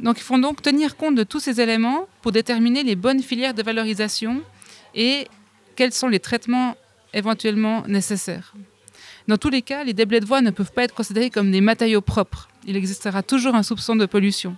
Donc 0.00 0.18
il 0.18 0.22
faut 0.22 0.38
tenir 0.62 0.96
compte 0.96 1.14
de 1.14 1.24
tous 1.24 1.40
ces 1.40 1.60
éléments 1.60 2.06
pour 2.22 2.32
déterminer 2.32 2.82
les 2.82 2.94
bonnes 2.94 3.22
filières 3.22 3.54
de 3.54 3.62
valorisation 3.62 4.42
et 4.94 5.26
quels 5.76 5.92
sont 5.92 6.08
les 6.08 6.20
traitements 6.20 6.76
éventuellement 7.12 7.82
nécessaires. 7.86 8.54
Dans 9.28 9.36
tous 9.36 9.50
les 9.50 9.60
cas, 9.60 9.84
les 9.84 9.92
déblais 9.92 10.20
de 10.20 10.24
voie 10.24 10.40
ne 10.40 10.50
peuvent 10.50 10.72
pas 10.72 10.84
être 10.84 10.94
considérés 10.94 11.28
comme 11.28 11.50
des 11.50 11.60
matériaux 11.60 12.00
propres. 12.00 12.48
Il 12.66 12.76
existera 12.76 13.22
toujours 13.22 13.54
un 13.54 13.62
soupçon 13.62 13.94
de 13.94 14.06
pollution. 14.06 14.56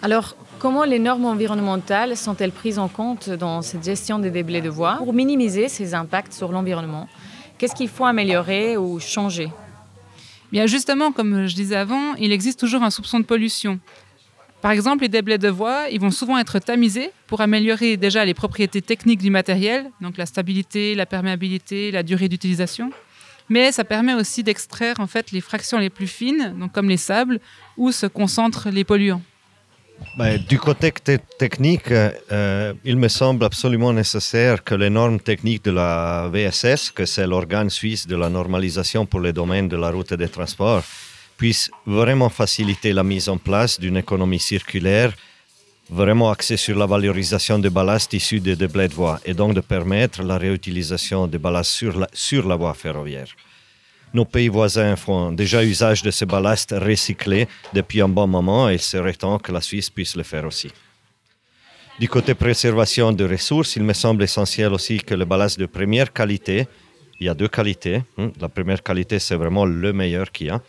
Alors, 0.00 0.34
comment 0.58 0.84
les 0.84 0.98
normes 0.98 1.26
environnementales 1.26 2.16
sont-elles 2.16 2.50
prises 2.50 2.78
en 2.78 2.88
compte 2.88 3.28
dans 3.28 3.60
cette 3.60 3.84
gestion 3.84 4.18
des 4.18 4.30
déblais 4.30 4.62
de 4.62 4.70
voie 4.70 4.96
pour 4.96 5.12
minimiser 5.12 5.68
ces 5.68 5.94
impacts 5.94 6.32
sur 6.32 6.50
l'environnement? 6.50 7.08
Qu'est-ce 7.58 7.74
qu'il 7.74 7.90
faut 7.90 8.06
améliorer 8.06 8.78
ou 8.78 9.00
changer? 9.00 9.50
Bien 10.50 10.66
justement, 10.66 11.12
comme 11.12 11.46
je 11.46 11.54
disais 11.54 11.76
avant, 11.76 12.14
il 12.14 12.32
existe 12.32 12.58
toujours 12.58 12.84
un 12.84 12.90
soupçon 12.90 13.20
de 13.20 13.24
pollution. 13.24 13.80
Par 14.62 14.70
exemple, 14.70 15.02
les 15.02 15.10
déblais 15.10 15.36
de 15.36 15.48
voie, 15.50 15.90
ils 15.90 16.00
vont 16.00 16.10
souvent 16.10 16.38
être 16.38 16.58
tamisés 16.58 17.10
pour 17.26 17.42
améliorer 17.42 17.98
déjà 17.98 18.24
les 18.24 18.32
propriétés 18.32 18.80
techniques 18.80 19.20
du 19.20 19.30
matériel, 19.30 19.90
donc 20.00 20.16
la 20.16 20.24
stabilité, 20.24 20.94
la 20.94 21.04
perméabilité, 21.04 21.90
la 21.90 22.02
durée 22.02 22.28
d'utilisation. 22.28 22.90
Mais 23.48 23.72
ça 23.72 23.84
permet 23.84 24.14
aussi 24.14 24.42
d'extraire 24.42 24.96
en 24.98 25.06
fait 25.06 25.30
les 25.30 25.40
fractions 25.40 25.78
les 25.78 25.90
plus 25.90 26.08
fines, 26.08 26.54
donc 26.58 26.72
comme 26.72 26.88
les 26.88 26.96
sables, 26.96 27.40
où 27.76 27.92
se 27.92 28.06
concentrent 28.06 28.68
les 28.70 28.84
polluants. 28.84 29.22
Ben, 30.18 30.38
du 30.38 30.58
côté 30.58 30.92
technique, 31.38 31.90
euh, 31.90 32.74
il 32.84 32.96
me 32.96 33.08
semble 33.08 33.44
absolument 33.44 33.92
nécessaire 33.92 34.62
que 34.62 34.74
les 34.74 34.90
normes 34.90 35.20
techniques 35.20 35.64
de 35.64 35.70
la 35.70 36.28
VSS, 36.32 36.90
que 36.90 37.06
c'est 37.06 37.26
l'organe 37.26 37.70
suisse 37.70 38.06
de 38.06 38.16
la 38.16 38.28
normalisation 38.28 39.06
pour 39.06 39.20
les 39.20 39.32
domaines 39.32 39.68
de 39.68 39.76
la 39.76 39.90
route 39.90 40.12
et 40.12 40.16
des 40.16 40.28
transports, 40.28 40.82
puissent 41.36 41.70
vraiment 41.86 42.28
faciliter 42.28 42.92
la 42.92 43.02
mise 43.02 43.28
en 43.28 43.38
place 43.38 43.78
d'une 43.78 43.96
économie 43.96 44.38
circulaire 44.38 45.12
vraiment 45.88 46.30
axée 46.30 46.56
sur 46.56 46.76
la 46.76 46.86
valorisation 46.86 47.58
des 47.58 47.70
ballasts 47.70 48.12
issus 48.12 48.40
des 48.40 48.56
déblais 48.56 48.88
de 48.88 48.94
voie 48.94 49.20
et 49.24 49.34
donc 49.34 49.54
de 49.54 49.60
permettre 49.60 50.22
la 50.22 50.38
réutilisation 50.38 51.26
des 51.26 51.38
ballasts 51.38 51.70
sur 51.70 51.98
la, 51.98 52.08
sur 52.12 52.46
la 52.46 52.56
voie 52.56 52.74
ferroviaire. 52.74 53.28
Nos 54.12 54.24
pays 54.24 54.48
voisins 54.48 54.96
font 54.96 55.32
déjà 55.32 55.62
usage 55.64 56.02
de 56.02 56.10
ces 56.10 56.26
ballasts 56.26 56.74
recyclés 56.76 57.48
depuis 57.72 58.00
un 58.00 58.08
bon 58.08 58.26
moment 58.26 58.68
et 58.70 58.74
il 58.74 58.80
serait 58.80 59.14
temps 59.14 59.38
que 59.38 59.52
la 59.52 59.60
Suisse 59.60 59.90
puisse 59.90 60.16
le 60.16 60.22
faire 60.22 60.44
aussi. 60.46 60.70
Du 61.98 62.08
côté 62.08 62.34
préservation 62.34 63.12
de 63.12 63.24
ressources, 63.24 63.76
il 63.76 63.82
me 63.82 63.94
semble 63.94 64.22
essentiel 64.22 64.72
aussi 64.72 64.98
que 64.98 65.14
le 65.14 65.24
ballast 65.24 65.58
de 65.58 65.66
première 65.66 66.12
qualité, 66.12 66.66
il 67.18 67.26
y 67.26 67.28
a 67.28 67.34
deux 67.34 67.48
qualités, 67.48 68.02
hein. 68.18 68.30
la 68.40 68.48
première 68.48 68.82
qualité 68.82 69.18
c'est 69.18 69.34
vraiment 69.34 69.64
le 69.64 69.92
meilleur 69.92 70.30
qu'il 70.30 70.48
y 70.48 70.50
a, 70.50 70.60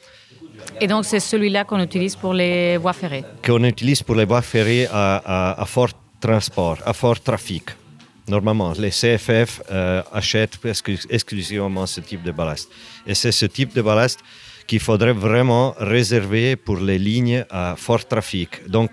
et 0.79 0.87
donc, 0.87 1.05
c'est 1.05 1.19
celui-là 1.19 1.63
qu'on 1.63 1.79
utilise 1.79 2.15
pour 2.15 2.33
les 2.33 2.77
voies 2.77 2.93
ferrées 2.93 3.23
Qu'on 3.43 3.63
utilise 3.63 4.03
pour 4.03 4.15
les 4.15 4.25
voies 4.25 4.41
ferrées 4.41 4.87
à, 4.91 5.63
fort 5.65 5.89
transport, 6.19 6.77
à 6.85 6.93
fort 6.93 7.19
trafic. 7.19 7.63
Normalement, 8.27 8.73
les 8.77 8.91
CFF 8.91 9.61
euh, 9.71 10.03
achètent 10.13 10.59
exclusivement 11.09 11.85
ce 11.85 12.01
type 12.01 12.23
de 12.23 12.31
ballast. 12.31 12.69
Et 13.05 13.15
c'est 13.15 13.31
ce 13.31 13.45
type 13.45 13.73
de 13.73 13.81
ballast 13.81 14.19
qu'il 14.67 14.81
faudrait 14.81 15.13
vraiment 15.13 15.73
réserver 15.79 16.57
pour 16.57 16.77
les 16.77 16.99
lignes 16.99 17.45
à 17.49 17.75
fort 17.77 18.05
trafic. 18.05 18.67
Donc, 18.67 18.91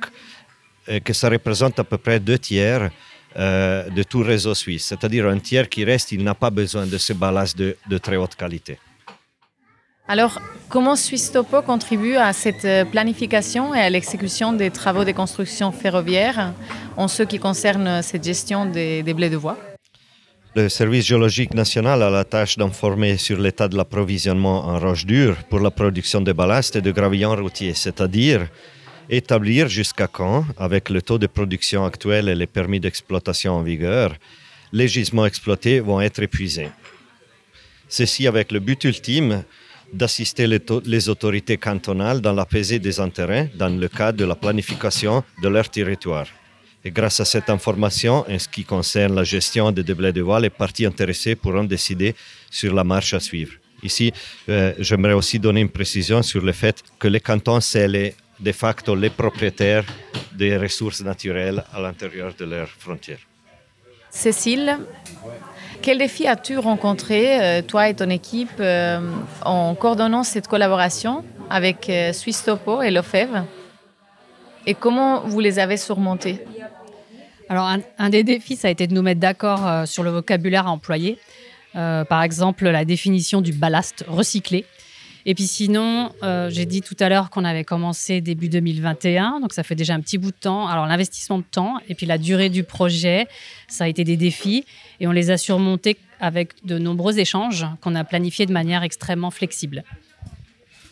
euh, 0.89 1.01
que 1.01 1.13
ça 1.13 1.29
représente 1.29 1.79
à 1.81 1.85
peu 1.85 1.99
près 1.99 2.21
deux 2.21 2.39
tiers 2.39 2.91
euh, 3.37 3.91
de 3.91 4.03
tout 4.05 4.21
réseau 4.21 4.55
suisse. 4.55 4.85
C'est-à-dire 4.87 5.27
un 5.27 5.39
tiers 5.39 5.69
qui 5.69 5.85
reste, 5.85 6.13
il 6.13 6.23
n'a 6.23 6.35
pas 6.35 6.51
besoin 6.51 6.87
de 6.87 6.97
ce 6.97 7.13
ballast 7.13 7.59
de 7.59 7.99
très 7.99 8.17
haute 8.17 8.37
qualité. 8.37 8.79
Alors, 10.07 10.39
comment 10.69 10.97
Suisse 10.97 11.33
Topo 11.33 11.63
contribue 11.63 12.17
à 12.17 12.35
cette 12.35 12.67
euh, 12.67 12.85
planification 12.85 13.75
et 13.75 13.81
à 13.81 13.89
l'exécution 13.89 14.53
des 14.53 14.71
travaux 14.71 15.03
de 15.03 15.13
construction 15.13 15.73
ferroviaire 15.73 16.53
en 16.99 17.09
ce 17.09 17.23
qui 17.23 17.39
concerne 17.39 18.03
cette 18.03 18.23
gestion 18.23 18.67
des, 18.67 19.03
blés 19.03 19.31
de 19.31 19.37
voie 19.37 19.59
le 20.57 20.69
service 20.69 21.05
géologique 21.05 21.53
national 21.53 22.01
a 22.01 22.11
la 22.11 22.23
tâche 22.25 22.57
d'informer 22.57 23.17
sur 23.17 23.41
l'état 23.41 23.67
de 23.67 23.77
l'approvisionnement 23.77 24.67
en 24.67 24.79
roche 24.79 25.05
dure 25.05 25.35
pour 25.51 25.59
la 25.59 25.73
production 25.73 26.21
de 26.21 26.31
ballast 26.31 26.77
et 26.77 26.81
de 26.81 26.93
gravillons 26.93 27.35
routiers, 27.35 27.75
c'est-à-dire 27.75 28.47
établir 29.11 29.67
jusqu'à 29.67 30.07
quand, 30.07 30.45
avec 30.57 30.91
le 30.91 31.03
taux 31.03 31.19
de 31.19 31.27
production 31.27 31.85
actuel 31.85 32.29
et 32.29 32.37
les 32.37 32.47
permis 32.47 32.79
d'exploitation 32.79 33.55
en 33.55 33.63
vigueur, 33.63 34.15
les 34.73 34.87
gisements 34.87 35.27
exploités 35.27 35.81
vont 35.81 36.01
être 36.01 36.23
épuisés. 36.23 36.71
Ceci 37.89 38.29
avec 38.29 38.53
le 38.53 38.61
but 38.61 38.85
ultime 38.85 39.43
d'assister 39.93 40.47
les, 40.47 41.09
autorités 41.09 41.57
cantonales 41.57 42.21
dans 42.21 42.33
l'apaisé 42.33 42.79
des 42.79 43.01
intérêts 43.01 43.51
dans 43.55 43.69
le 43.69 43.89
cadre 43.89 44.19
de 44.19 44.25
la 44.25 44.35
planification 44.35 45.23
de 45.43 45.49
leur 45.49 45.69
territoire. 45.69 46.27
Et 46.85 46.91
grâce 46.91 47.21
à 47.21 47.25
cette 47.25 47.49
information, 47.49 48.25
en 48.29 48.39
ce 48.39 48.49
qui 48.49 48.65
concerne 48.65 49.15
la 49.15 49.25
gestion 49.25 49.73
des 49.73 49.83
déblais 49.83 50.13
de 50.13 50.21
voie, 50.21 50.41
les 50.41 50.51
parties 50.51 50.85
intéressées 50.85 51.35
pourront 51.35 51.65
décider 51.65 52.15
sur 52.51 52.75
la 52.75 52.85
marche 52.85 53.15
à 53.15 53.21
suivre. 53.21 53.53
Ici, 53.83 54.13
euh, 54.49 54.73
j'aimerais 54.79 55.15
aussi 55.15 55.39
donner 55.39 55.61
une 55.61 55.71
précision 55.71 56.23
sur 56.23 56.43
le 56.43 56.53
fait 56.53 56.83
que 56.99 57.09
les 57.09 57.21
cantons, 57.21 57.61
c'est 57.61 58.15
de 58.41 58.53
facto 58.53 58.95
les 58.95 59.11
propriétaires 59.11 59.85
des 60.33 60.57
ressources 60.57 61.03
naturelles 61.03 61.65
à 61.73 61.81
l'intérieur 61.81 62.35
de 62.39 62.45
leurs 62.45 62.69
frontières. 62.69 63.21
Cécile, 64.11 64.79
quel 65.85 65.99
défi 65.99 66.27
as-tu 66.27 66.57
rencontré, 66.57 67.43
euh, 67.43 67.61
toi 67.61 67.91
et 67.91 67.95
ton 67.95 68.09
équipe, 68.09 68.59
euh, 68.59 69.01
en 69.45 69.75
coordonnant 69.75 70.23
cette 70.23 70.49
collaboration 70.49 71.23
avec 71.51 71.91
euh, 71.91 72.15
Suisse 72.15 72.43
Topo 72.43 72.81
et 72.81 72.91
l'OFEV 72.91 73.43
Et 74.65 74.73
comment 74.73 75.21
vous 75.27 75.41
les 75.41 75.59
avez 75.59 75.77
surmontés? 75.77 76.43
Alors, 77.51 77.71
un, 77.99 78.09
des 78.09 78.25
défis, 78.25 78.57
ça 78.57 78.69
a 78.69 78.71
été 78.71 78.87
de 78.87 78.95
nous 78.95 79.03
mettre 79.03 79.21
d'accord 79.21 79.87
sur 79.87 80.03
le 80.03 80.11
vocabulaire 80.11 80.67
à 80.67 80.71
employer. 80.71 81.19
par 81.75 82.23
exemple, 82.23 82.67
la 82.67 82.87
définition 82.87 83.43
du 83.43 83.53
ballast 83.53 84.03
recyclé. 84.09 84.65
Et 85.27 85.35
puis 85.35 85.45
sinon, 85.45 86.13
euh, 86.23 86.51
j'ai 86.51 86.67
dit 86.67 86.83
tout 86.83 86.97
à 87.01 87.09
l'heure 87.09 87.31
qu'on 87.31 87.45
avait 87.45 87.65
commencé 87.65 88.21
début 88.21 88.49
2021, 88.49 89.41
donc 89.41 89.55
ça 89.55 89.63
fait 89.63 89.75
déjà 89.75 89.95
un 89.95 90.01
petit 90.01 90.19
bout 90.19 90.31
de 90.31 90.37
temps. 90.37 90.69
Alors 90.69 90.87
l'investissement 90.87 91.39
de 91.39 91.45
temps 91.51 91.79
et 91.89 91.95
puis 91.95 92.05
la 92.05 92.19
durée 92.19 92.51
du 92.51 92.63
projet, 92.63 93.27
ça 93.67 93.85
a 93.85 93.89
été 93.89 94.05
des 94.05 94.17
défis 94.17 94.67
et 95.01 95.07
on 95.07 95.13
les 95.13 95.31
a 95.31 95.39
surmontés 95.39 95.97
avec 96.21 96.65
de 96.65 96.79
nombreux 96.79 97.19
échanges 97.19 97.67
qu'on 97.81 97.95
a 97.95 98.05
planifiés 98.05 98.45
de 98.45 98.53
manière 98.53 98.83
extrêmement 98.83 99.31
flexible. 99.31 99.83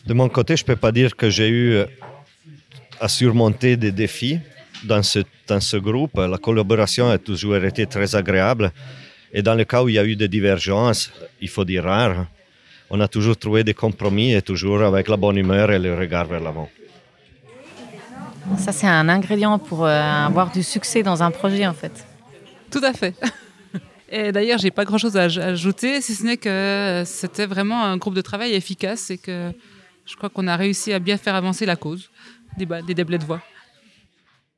De 0.07 0.13
mon 0.13 0.29
côté, 0.29 0.57
je 0.57 0.63
ne 0.63 0.67
peux 0.67 0.75
pas 0.75 0.91
dire 0.91 1.15
que 1.15 1.29
j'ai 1.29 1.47
eu 1.47 1.73
euh, 1.73 1.85
à 2.99 3.07
surmonter 3.07 3.77
des 3.77 3.91
défis 3.91 4.39
dans 4.83 5.03
ce, 5.03 5.19
dans 5.47 5.61
ce 5.61 5.77
groupe. 5.77 6.17
La 6.17 6.37
collaboration 6.37 7.09
a 7.09 7.17
toujours 7.17 7.55
été 7.57 7.85
très 7.85 8.15
agréable. 8.15 8.71
Et 9.31 9.41
dans 9.41 9.55
le 9.55 9.63
cas 9.63 9.83
où 9.83 9.89
il 9.89 9.95
y 9.95 9.99
a 9.99 10.05
eu 10.05 10.15
des 10.15 10.27
divergences, 10.27 11.11
il 11.41 11.49
faut 11.49 11.65
dire 11.65 11.85
rares, 11.85 12.27
on 12.95 12.99
a 12.99 13.07
toujours 13.07 13.35
trouvé 13.35 13.63
des 13.63 13.73
compromis 13.73 14.33
et 14.33 14.41
toujours 14.43 14.83
avec 14.83 15.07
la 15.07 15.17
bonne 15.17 15.37
humeur 15.37 15.71
et 15.71 15.79
le 15.79 15.95
regard 15.95 16.25
vers 16.25 16.39
l'avant. 16.39 16.69
Ça, 18.59 18.71
c'est 18.71 18.85
un 18.85 19.09
ingrédient 19.09 19.57
pour 19.57 19.83
euh, 19.83 19.89
avoir 19.89 20.51
du 20.51 20.61
succès 20.61 21.01
dans 21.01 21.23
un 21.23 21.31
projet, 21.31 21.65
en 21.65 21.73
fait. 21.73 22.05
Tout 22.69 22.83
à 22.83 22.93
fait. 22.93 23.15
Et 24.11 24.31
d'ailleurs, 24.31 24.59
j'ai 24.59 24.69
pas 24.69 24.85
grand-chose 24.85 25.17
à 25.17 25.23
ajouter, 25.23 26.01
si 26.01 26.13
ce 26.13 26.23
n'est 26.23 26.37
que 26.37 27.01
c'était 27.03 27.47
vraiment 27.47 27.83
un 27.83 27.97
groupe 27.97 28.13
de 28.13 28.21
travail 28.21 28.53
efficace 28.53 29.09
et 29.09 29.17
que 29.17 29.51
je 30.05 30.15
crois 30.15 30.29
qu'on 30.29 30.47
a 30.47 30.55
réussi 30.55 30.93
à 30.93 30.99
bien 30.99 31.17
faire 31.17 31.33
avancer 31.33 31.65
la 31.65 31.75
cause 31.75 32.11
des, 32.57 32.67
des 32.85 32.93
déblais 32.93 33.17
de 33.17 33.25
voix. 33.25 33.41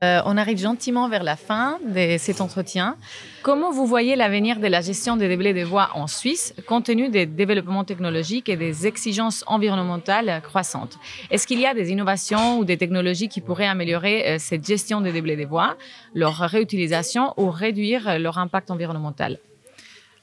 Euh, 0.06 0.22
on 0.26 0.38
arrive 0.38 0.60
gentiment 0.60 1.10
vers 1.10 1.24
la 1.24 1.36
fin 1.36 1.80
de 1.84 2.18
cet 2.18 2.40
entretien. 2.40 2.96
Comment 3.42 3.72
vous 3.72 3.88
voyez 3.88 4.16
l'avenir 4.16 4.60
de 4.60 4.68
la 4.68 4.82
gestion 4.82 5.18
des 5.18 5.28
déblais 5.28 5.54
de 5.54 5.64
voies 5.64 5.90
en 5.96 6.08
Suisse, 6.08 6.54
compte 6.68 6.86
tenu 6.86 7.10
des 7.10 7.26
développements 7.26 7.84
technologiques 7.84 8.48
et 8.50 8.58
des 8.58 8.86
exigences 8.86 9.44
environnementales 9.48 10.42
croissantes? 10.44 10.98
Est-ce 11.32 11.48
qu'il 11.48 11.60
y 11.60 11.66
a 11.66 11.74
des 11.74 11.92
innovations 11.92 12.60
ou 12.60 12.66
des 12.66 12.78
technologies 12.78 13.30
qui 13.30 13.42
pourraient 13.42 13.68
améliorer 13.68 14.18
euh, 14.28 14.36
cette 14.38 14.66
gestion 14.66 15.02
des 15.02 15.12
déblais 15.12 15.38
de 15.38 15.46
voies, 15.46 15.76
leur 16.14 16.36
réutilisation 16.38 17.34
ou 17.38 17.50
réduire 17.50 18.20
leur 18.20 18.38
impact 18.38 18.70
environnemental? 18.70 19.40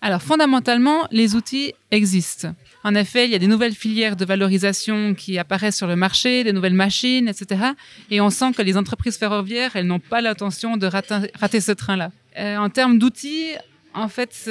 Alors 0.04 0.20
fondamentalement, 0.20 1.06
les 1.12 1.36
outils 1.36 1.74
existent. 1.92 2.54
En 2.82 2.96
effet, 2.96 3.26
il 3.26 3.30
y 3.30 3.36
a 3.36 3.38
des 3.38 3.46
nouvelles 3.46 3.74
filières 3.74 4.16
de 4.16 4.24
valorisation 4.24 5.14
qui 5.14 5.38
apparaissent 5.38 5.76
sur 5.76 5.86
le 5.86 5.94
marché, 5.94 6.42
des 6.42 6.52
nouvelles 6.52 6.74
machines, 6.74 7.28
etc. 7.28 7.66
Et 8.10 8.20
on 8.20 8.28
sent 8.28 8.52
que 8.56 8.62
les 8.62 8.76
entreprises 8.76 9.16
ferroviaires, 9.16 9.76
elles 9.76 9.86
n'ont 9.86 10.00
pas 10.00 10.20
l'intention 10.20 10.76
de 10.76 10.88
rater, 10.88 11.60
ce 11.60 11.70
train-là. 11.70 12.10
Euh, 12.36 12.56
en 12.56 12.68
termes 12.68 12.98
d'outils, 12.98 13.52
en 13.94 14.08
fait, 14.08 14.50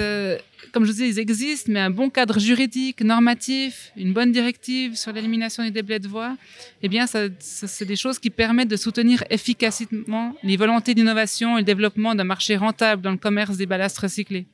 comme 0.71 0.85
je 0.85 0.91
vous 0.91 0.97
dis, 0.97 1.07
ils 1.07 1.19
existent, 1.19 1.69
mais 1.69 1.81
un 1.81 1.89
bon 1.89 2.09
cadre 2.09 2.39
juridique, 2.39 3.01
normatif, 3.01 3.91
une 3.97 4.13
bonne 4.13 4.31
directive 4.31 4.95
sur 4.95 5.11
l'élimination 5.11 5.63
des 5.63 5.71
déblais 5.71 5.99
de 5.99 6.07
voie, 6.07 6.37
eh 6.81 6.87
bien, 6.87 7.07
c'est 7.07 7.85
des 7.85 7.95
choses 7.97 8.19
qui 8.19 8.29
permettent 8.29 8.69
de 8.69 8.77
soutenir 8.77 9.23
efficacement 9.29 10.33
les 10.43 10.55
volontés 10.55 10.93
d'innovation 10.93 11.57
et 11.57 11.61
le 11.61 11.65
développement 11.65 12.15
d'un 12.15 12.23
marché 12.23 12.55
rentable 12.55 13.01
dans 13.01 13.11
le 13.11 13.17
commerce 13.17 13.57
des 13.57 13.65
ballasts 13.65 13.97
recyclés. 13.97 14.45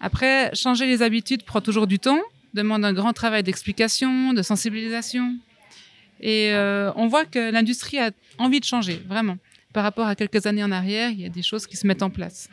Après, 0.00 0.50
changer 0.54 0.86
les 0.86 1.02
habitudes 1.02 1.44
prend 1.44 1.60
toujours 1.60 1.86
du 1.86 1.98
temps, 1.98 2.20
demande 2.54 2.84
un 2.84 2.92
grand 2.92 3.12
travail 3.12 3.42
d'explication, 3.42 4.32
de 4.32 4.42
sensibilisation. 4.42 5.36
Et 6.20 6.52
euh, 6.52 6.90
on 6.96 7.06
voit 7.06 7.24
que 7.24 7.50
l'industrie 7.50 7.98
a 7.98 8.10
envie 8.38 8.60
de 8.60 8.64
changer, 8.64 9.02
vraiment. 9.08 9.36
Par 9.72 9.84
rapport 9.84 10.06
à 10.06 10.14
quelques 10.14 10.46
années 10.46 10.64
en 10.64 10.72
arrière, 10.72 11.10
il 11.10 11.20
y 11.20 11.26
a 11.26 11.28
des 11.28 11.42
choses 11.42 11.66
qui 11.66 11.76
se 11.76 11.86
mettent 11.86 12.02
en 12.02 12.10
place. 12.10 12.48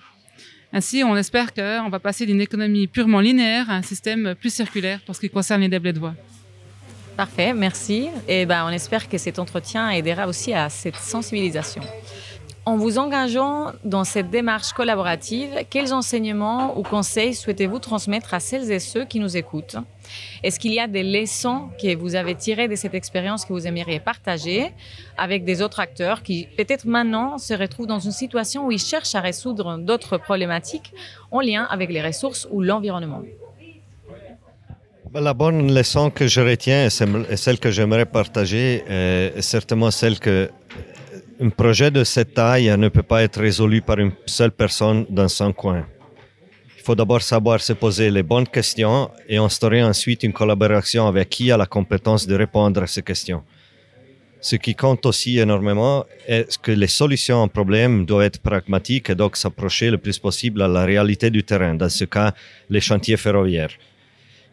Ainsi, 0.74 1.04
on 1.04 1.16
espère 1.16 1.54
qu'on 1.54 1.90
va 1.90 2.00
passer 2.00 2.26
d'une 2.26 2.42
économie 2.42 2.88
purement 2.88 3.22
linéaire 3.22 3.70
à 3.70 3.76
un 3.76 3.82
système 3.82 4.36
plus 4.36 4.54
circulaire 4.54 5.00
pour 5.06 5.16
ce 5.16 5.22
qui 5.22 5.30
concerne 5.30 5.62
les 5.62 5.70
déblais 5.70 5.94
de 5.94 6.00
voie. 6.00 6.16
Parfait, 7.16 7.54
merci. 7.54 8.10
Et 8.28 8.46
ben, 8.46 8.66
on 8.66 8.70
espère 8.70 9.10
que 9.10 9.18
cet 9.18 9.40
entretien 9.40 9.90
aidera 9.90 10.28
aussi 10.28 10.54
à 10.54 10.70
cette 10.70 10.98
sensibilisation. 10.98 11.82
En 12.68 12.76
vous 12.76 12.98
engageant 12.98 13.72
dans 13.86 14.04
cette 14.04 14.30
démarche 14.30 14.74
collaborative, 14.74 15.52
quels 15.70 15.94
enseignements 15.94 16.78
ou 16.78 16.84
conseils 16.84 17.34
souhaitez-vous 17.34 17.80
transmettre 17.80 18.34
à 18.34 18.42
celles 18.42 18.70
et 18.74 18.80
ceux 18.80 19.06
qui 19.06 19.22
nous 19.22 19.38
écoutent? 19.38 19.78
Est-ce 20.44 20.60
qu'il 20.60 20.74
y 20.74 20.80
a 20.82 20.88
des 20.88 21.04
leçons 21.04 21.70
que 21.82 21.96
vous 21.96 22.16
avez 22.16 22.36
tirées 22.36 22.68
de 22.68 22.76
cette 22.76 22.94
expérience 22.94 23.46
que 23.46 23.54
vous 23.54 23.68
aimeriez 23.68 24.02
partager 24.02 24.74
avec 25.18 25.46
des 25.46 25.62
autres 25.62 25.80
acteurs 25.80 26.24
qui 26.24 26.50
peut-être 26.58 26.86
maintenant 26.86 27.38
se 27.38 27.54
retrouvent 27.54 27.88
dans 27.88 28.00
une 28.00 28.12
situation 28.12 28.66
où 28.66 28.72
ils 28.74 28.80
cherchent 28.80 29.16
à 29.16 29.22
résoudre 29.22 29.78
d'autres 29.78 30.18
problématiques 30.18 30.92
en 31.32 31.40
lien 31.40 31.66
avec 31.70 31.90
les 31.90 32.02
ressources 32.02 32.50
ou 32.52 32.62
l'environnement? 32.62 33.22
La 35.14 35.34
bonne 35.34 35.74
leçon 35.74 36.10
que 36.10 36.28
je 36.28 36.42
retiens 36.42 36.88
et 36.88 36.90
celle 36.90 37.60
que 37.60 37.72
j'aimerais 37.72 38.06
partager 38.06 38.84
est 38.90 39.42
certainement 39.42 39.90
celle 39.90 40.20
que 40.20 40.50
un 41.40 41.50
projet 41.50 41.92
de 41.92 42.04
cette 42.04 42.34
taille 42.34 42.76
ne 42.78 42.90
peut 42.90 43.04
pas 43.04 43.24
être 43.24 43.40
résolu 43.40 43.82
par 43.82 44.00
une 44.00 44.12
seule 44.26 44.52
personne 44.52 45.06
dans 45.10 45.28
son 45.28 45.54
coin. 45.54 45.86
Il 46.78 46.84
faut 46.84 46.96
d'abord 46.96 47.22
savoir 47.22 47.62
se 47.62 47.74
poser 47.74 48.10
les 48.10 48.24
bonnes 48.24 48.48
questions 48.48 49.12
et 49.28 49.38
instaurer 49.38 49.84
ensuite 49.84 50.24
une 50.24 50.34
collaboration 50.34 51.08
avec 51.08 51.30
qui 51.30 51.52
a 51.52 51.58
la 51.58 51.66
compétence 51.66 52.26
de 52.26 52.36
répondre 52.36 52.82
à 52.82 52.88
ces 52.88 53.04
questions. 53.04 53.44
Ce 54.40 54.56
qui 54.56 54.74
compte 54.74 55.06
aussi 55.06 55.38
énormément 55.40 56.06
est 56.28 56.58
que 56.62 56.72
les 56.72 56.88
solutions 56.88 57.44
aux 57.44 57.48
problèmes 57.48 58.06
doivent 58.06 58.26
être 58.26 58.40
pragmatiques 58.40 59.10
et 59.10 59.16
donc 59.16 59.36
s'approcher 59.36 59.92
le 59.92 59.98
plus 59.98 60.18
possible 60.18 60.62
à 60.62 60.68
la 60.68 60.86
réalité 60.86 61.30
du 61.30 61.44
terrain, 61.44 61.76
dans 61.76 61.90
ce 61.90 62.06
cas 62.06 62.34
les 62.70 62.82
chantiers 62.82 63.18
ferroviaires. 63.18 63.74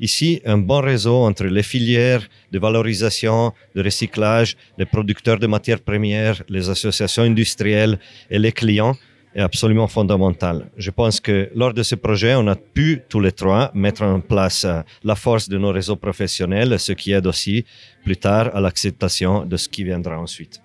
Ici, 0.01 0.41
un 0.45 0.59
bon 0.59 0.81
réseau 0.81 1.17
entre 1.25 1.45
les 1.45 1.63
filières 1.63 2.29
de 2.51 2.59
valorisation, 2.59 3.53
de 3.75 3.83
recyclage, 3.83 4.57
les 4.77 4.87
producteurs 4.87 5.39
de 5.39 5.47
matières 5.47 5.81
premières, 5.81 6.43
les 6.49 6.69
associations 6.69 7.23
industrielles 7.23 7.99
et 8.31 8.39
les 8.39 8.53
clients 8.53 8.97
est 9.35 9.41
absolument 9.41 9.89
fondamental. 9.89 10.71
Je 10.77 10.91
pense 10.91 11.21
que 11.21 11.51
lors 11.55 11.75
de 11.75 11.83
ce 11.83 11.97
projet, 11.97 12.35
on 12.35 12.47
a 12.47 12.55
pu 12.55 13.03
tous 13.09 13.21
les 13.21 13.33
trois 13.33 13.71
mettre 13.75 14.03
en 14.03 14.21
place 14.21 14.65
euh, 14.65 14.83
la 15.03 15.17
force 15.17 15.49
de 15.49 15.59
nos 15.59 15.73
réseaux 15.73 15.97
professionnels, 15.97 16.79
ce 16.79 16.93
qui 16.93 17.13
aide 17.13 17.27
aussi 17.27 17.65
plus 18.05 18.17
tard 18.17 18.55
à 18.55 18.61
l'acceptation 18.61 19.45
de 19.45 19.57
ce 19.57 19.69
qui 19.69 19.83
viendra 19.85 20.19
ensuite. 20.19 20.61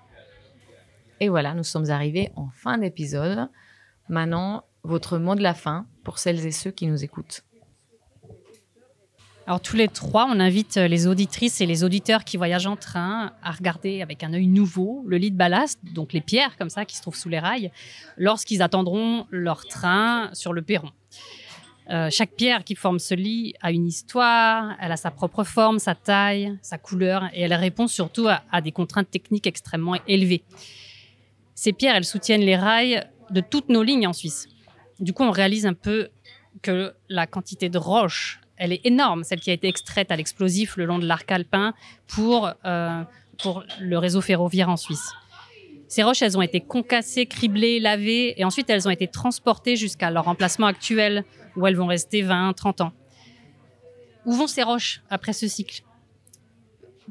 Et 1.20 1.30
voilà, 1.30 1.54
nous 1.54 1.64
sommes 1.64 1.90
arrivés 1.90 2.30
en 2.36 2.50
fin 2.50 2.78
d'épisode. 2.78 3.50
Maintenant, 4.08 4.64
votre 4.84 5.18
mot 5.18 5.36
de 5.36 5.42
la 5.42 5.54
fin 5.54 5.86
pour 6.04 6.20
celles 6.20 6.46
et 6.46 6.52
ceux 6.52 6.72
qui 6.72 6.88
nous 6.88 7.04
écoutent. 7.04 7.44
Alors 9.50 9.62
tous 9.62 9.76
les 9.76 9.88
trois, 9.88 10.28
on 10.30 10.40
invite 10.40 10.78
euh, 10.78 10.88
les 10.88 11.08
auditrices 11.08 11.60
et 11.60 11.66
les 11.66 11.84
auditeurs 11.84 12.24
qui 12.24 12.38
voyagent 12.38 12.68
en 12.68 12.76
train 12.76 13.34
à 13.42 13.50
regarder 13.50 14.04
avec 14.04 14.24
un 14.24 14.32
œil 14.32 14.46
nouveau 14.46 15.04
le 15.08 15.18
lit 15.18 15.32
de 15.32 15.36
ballast, 15.36 15.80
donc 15.92 16.14
les 16.14 16.22
pierres 16.22 16.56
comme 16.56 16.70
ça 16.70 16.86
qui 16.86 16.96
se 16.96 17.02
trouvent 17.02 17.16
sous 17.16 17.30
les 17.30 17.40
rails, 17.40 17.72
lorsqu'ils 18.16 18.62
attendront 18.62 19.26
leur 19.32 19.66
train 19.66 20.30
sur 20.34 20.54
le 20.54 20.62
perron. 20.62 20.92
Euh, 21.90 22.12
chaque 22.12 22.34
pierre 22.34 22.64
qui 22.64 22.76
forme 22.76 23.00
ce 23.00 23.16
lit 23.16 23.56
a 23.60 23.72
une 23.72 23.88
histoire, 23.88 24.76
elle 24.80 24.92
a 24.92 24.98
sa 24.98 25.10
propre 25.10 25.44
forme, 25.44 25.80
sa 25.80 25.96
taille, 25.96 26.56
sa 26.62 26.78
couleur, 26.78 27.24
et 27.34 27.42
elle 27.42 27.56
répond 27.56 27.88
surtout 27.88 28.28
à, 28.28 28.44
à 28.52 28.62
des 28.62 28.72
contraintes 28.72 29.10
techniques 29.10 29.48
extrêmement 29.48 29.96
élevées. 30.08 30.44
Ces 31.56 31.74
pierres, 31.74 31.96
elles 31.96 32.06
soutiennent 32.06 32.46
les 32.46 32.56
rails 32.56 33.04
de 33.32 33.42
toutes 33.42 33.70
nos 33.70 33.82
lignes 33.82 34.06
en 34.06 34.14
Suisse. 34.14 34.48
Du 35.00 35.12
coup, 35.12 35.24
on 35.24 35.32
réalise 35.32 35.66
un 35.66 35.74
peu 35.74 36.10
que 36.62 36.94
la 37.10 37.26
quantité 37.26 37.70
de 37.70 37.80
roches 37.80 38.40
elle 38.60 38.74
est 38.74 38.86
énorme, 38.86 39.24
celle 39.24 39.40
qui 39.40 39.50
a 39.50 39.54
été 39.54 39.68
extraite 39.68 40.12
à 40.12 40.16
l'explosif 40.16 40.78
le 40.78 40.86
long 40.86 41.00
de 41.00 41.06
l'arc 41.08 41.32
alpin 41.32 41.74
pour, 42.08 42.52
euh, 42.66 43.04
pour 43.42 43.64
le 43.80 43.98
réseau 43.98 44.22
ferroviaire 44.22 44.70
en 44.70 44.78
Suisse. 44.78 45.14
Ces 45.88 46.04
roches, 46.04 46.22
elles 46.22 46.38
ont 46.38 46.42
été 46.42 46.60
concassées, 46.60 47.26
criblées, 47.26 47.80
lavées, 47.80 48.40
et 48.40 48.44
ensuite 48.44 48.70
elles 48.70 48.88
ont 48.88 48.92
été 48.92 49.08
transportées 49.08 49.76
jusqu'à 49.76 50.12
leur 50.12 50.28
emplacement 50.28 50.68
actuel, 50.68 51.24
où 51.56 51.66
elles 51.66 51.76
vont 51.76 51.88
rester 51.88 52.22
20, 52.22 52.54
30 52.54 52.82
ans. 52.82 52.94
Où 54.26 54.34
vont 54.34 54.46
ces 54.46 54.62
roches 54.62 55.02
après 55.10 55.34
ce 55.34 55.48
cycle? 55.48 55.82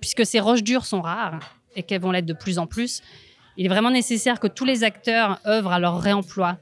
Puisque 0.01 0.25
ces 0.25 0.39
roches 0.39 0.63
dures 0.63 0.87
sont 0.87 1.01
rares, 1.01 1.41
et 1.75 1.83
qu'elles 1.83 2.01
vont 2.01 2.13
l'être 2.13 2.27
de 2.27 2.35
plus 2.35 2.59
en 2.59 2.67
plus, 2.67 3.03
il 3.57 3.67
est 3.67 3.69
vraiment 3.69 3.91
nécessaire 3.91 4.39
que 4.39 4.47
tous 4.47 4.65
les 4.65 4.85
acteurs 4.85 5.41
œuvrent 5.47 5.73
à 5.73 5.81
leur 5.81 6.01
réemploi 6.01 6.59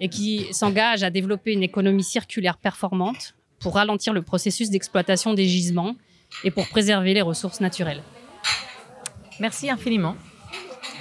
et 0.00 0.08
qui 0.08 0.52
s'engagent 0.52 1.04
à 1.04 1.10
développer 1.10 1.52
une 1.52 1.62
économie 1.62 2.02
circulaire 2.02 2.56
performante 2.56 3.34
pour 3.64 3.76
ralentir 3.76 4.12
le 4.12 4.20
processus 4.20 4.68
d'exploitation 4.68 5.32
des 5.32 5.46
gisements 5.46 5.96
et 6.44 6.50
pour 6.50 6.68
préserver 6.68 7.14
les 7.14 7.22
ressources 7.22 7.62
naturelles. 7.62 8.02
Merci 9.40 9.70
infiniment. 9.70 10.16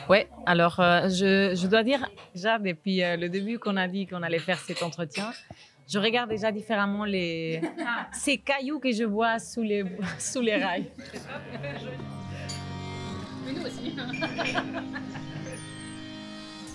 Ouais, 0.07 0.29
alors 0.45 0.79
euh, 0.79 1.09
je, 1.09 1.67
dois 1.67 1.83
dire, 1.83 2.09
déjà 2.33 2.59
depuis 2.59 3.03
euh, 3.03 3.17
le 3.17 3.27
début 3.27 3.59
qu'on 3.59 3.75
a 3.75 3.89
dit 3.89 4.07
qu'on 4.07 4.23
allait 4.23 4.39
faire 4.39 4.59
cet 4.59 4.81
entretien, 4.81 5.33
je 5.89 5.99
regarde 5.99 6.29
déjà 6.29 6.53
différemment 6.53 7.03
les, 7.03 7.59
ces 8.13 8.37
cailloux 8.37 8.79
que 8.79 8.93
je 8.93 9.03
vois 9.03 9.39
sous 9.39 9.61
les, 9.61 9.83
sous 10.17 10.41
les 10.41 10.55
rails. 10.55 10.89
nous 13.45 13.61
aussi. 13.61 13.93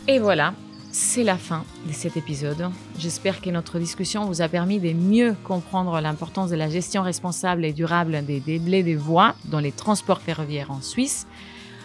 Et 0.07 0.19
voilà, 0.19 0.53
c'est 0.91 1.25
la 1.25 1.37
fin 1.37 1.65
de 1.87 1.93
cet 1.93 2.17
épisode. 2.17 2.71
J'espère 2.99 3.41
que 3.41 3.51
notre 3.51 3.79
discussion 3.79 4.25
vous 4.25 4.43
a 4.43 4.49
permis 4.49 4.81
de 4.81 4.93
mieux 4.93 5.35
comprendre 5.45 6.01
l'importance 6.01 6.51
de 6.51 6.57
la 6.57 6.69
gestion 6.69 7.03
responsable 7.03 7.65
et 7.65 7.73
durable 7.73 8.25
des 8.25 8.41
déblais 8.41 8.83
des 8.83 8.97
voies 8.97 9.35
dans 9.47 9.61
les 9.61 9.73
transports 9.73 10.21
ferroviaires 10.21 10.71
en 10.71 10.81
Suisse. 10.81 11.27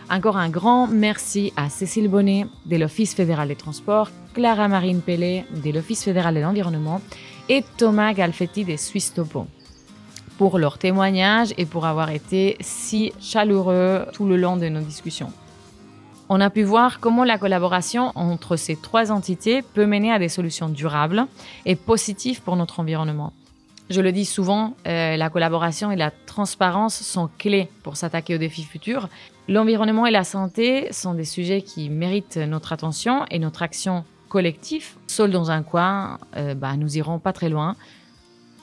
Encore 0.09 0.37
un 0.37 0.49
grand 0.49 0.87
merci 0.87 1.53
à 1.55 1.69
Cécile 1.69 2.09
Bonnet 2.09 2.45
de 2.65 2.77
l'Office 2.77 3.13
fédéral 3.13 3.47
des 3.47 3.55
transports, 3.55 4.09
Clara 4.33 4.67
Marine 4.67 5.01
Pellet 5.01 5.45
de 5.63 5.71
l'Office 5.71 6.03
fédéral 6.03 6.35
de 6.35 6.41
l'environnement 6.41 7.01
et 7.49 7.63
Thomas 7.77 8.13
Galfetti 8.13 8.65
des 8.65 8.77
Suisse 8.77 9.13
Topo 9.13 9.47
pour 10.37 10.57
leur 10.57 10.77
témoignage 10.77 11.53
et 11.57 11.65
pour 11.65 11.85
avoir 11.85 12.09
été 12.09 12.57
si 12.59 13.13
chaleureux 13.19 14.05
tout 14.13 14.25
le 14.25 14.37
long 14.37 14.57
de 14.57 14.67
nos 14.67 14.81
discussions 14.81 15.31
on 16.29 16.39
a 16.39 16.49
pu 16.49 16.63
voir 16.63 16.99
comment 16.99 17.23
la 17.23 17.37
collaboration 17.37 18.11
entre 18.15 18.55
ces 18.55 18.75
trois 18.75 19.11
entités 19.11 19.61
peut 19.61 19.85
mener 19.85 20.11
à 20.11 20.19
des 20.19 20.29
solutions 20.29 20.69
durables 20.69 21.25
et 21.65 21.75
positives 21.75 22.41
pour 22.41 22.55
notre 22.55 22.79
environnement. 22.79 23.33
Je 23.89 24.01
le 24.01 24.11
dis 24.11 24.25
souvent, 24.25 24.75
euh, 24.87 25.17
la 25.17 25.29
collaboration 25.29 25.91
et 25.91 25.95
la 25.95 26.11
transparence 26.11 27.01
sont 27.01 27.29
clés 27.37 27.69
pour 27.83 27.97
s'attaquer 27.97 28.35
aux 28.35 28.39
défis 28.39 28.63
futurs. 28.63 29.09
L'environnement 29.49 30.05
et 30.05 30.11
la 30.11 30.23
santé 30.23 30.91
sont 30.91 31.13
des 31.13 31.25
sujets 31.25 31.61
qui 31.61 31.89
méritent 31.89 32.37
notre 32.37 32.71
attention 32.71 33.25
et 33.29 33.39
notre 33.39 33.61
action 33.61 34.05
collective. 34.29 34.95
Seul 35.07 35.31
dans 35.31 35.51
un 35.51 35.63
coin, 35.63 36.17
euh, 36.37 36.55
bah, 36.55 36.77
nous 36.77 36.97
irons 36.97 37.19
pas 37.19 37.33
très 37.33 37.49
loin. 37.49 37.75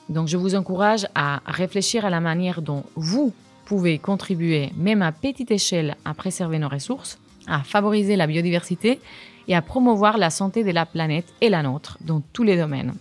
Donc 0.09 0.27
je 0.27 0.39
vous 0.39 0.55
encourage 0.55 1.07
à 1.15 1.43
réfléchir 1.47 2.05
à 2.05 2.11
la 2.11 2.21
manière 2.21 2.63
dont 2.63 2.85
vous 2.97 3.33
pouvez 3.67 3.99
contribuer, 3.99 4.73
même 4.77 5.03
à 5.03 5.13
petite 5.13 5.51
échelle, 5.51 5.97
à 6.05 6.15
préserver 6.15 6.59
nos 6.59 6.69
ressources 6.69 7.19
à 7.51 7.63
favoriser 7.63 8.17
la 8.17 8.27
biodiversité 8.27 9.01
et 9.49 9.55
à 9.55 9.63
promouvoir 9.63 10.17
la 10.17 10.31
santé 10.31 10.65
de 10.65 10.71
la 10.71 10.87
planète 10.87 11.27
et 11.41 11.49
la 11.49 11.63
nôtre 11.63 11.99
dans 12.01 12.23
tous 12.33 12.45
les 12.45 12.57
domaines. 12.57 12.95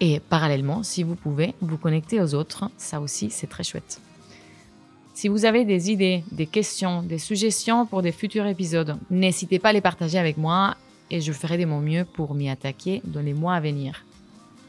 Et 0.00 0.20
parallèlement, 0.20 0.82
si 0.82 1.04
vous 1.04 1.14
pouvez, 1.14 1.54
vous 1.60 1.78
connecter 1.78 2.20
aux 2.20 2.34
autres, 2.34 2.68
ça 2.76 3.00
aussi 3.00 3.30
c'est 3.30 3.46
très 3.46 3.62
chouette. 3.62 4.00
Si 5.14 5.28
vous 5.28 5.44
avez 5.44 5.64
des 5.64 5.90
idées, 5.90 6.24
des 6.32 6.46
questions, 6.46 7.02
des 7.02 7.18
suggestions 7.18 7.86
pour 7.86 8.02
des 8.02 8.12
futurs 8.12 8.46
épisodes, 8.46 8.96
n'hésitez 9.10 9.58
pas 9.58 9.68
à 9.68 9.72
les 9.72 9.80
partager 9.80 10.18
avec 10.18 10.38
moi 10.38 10.76
et 11.10 11.20
je 11.20 11.32
ferai 11.32 11.58
de 11.58 11.66
mon 11.66 11.80
mieux 11.80 12.04
pour 12.04 12.34
m'y 12.34 12.48
attaquer 12.48 13.02
dans 13.04 13.20
les 13.20 13.34
mois 13.34 13.54
à 13.54 13.60
venir. 13.60 14.04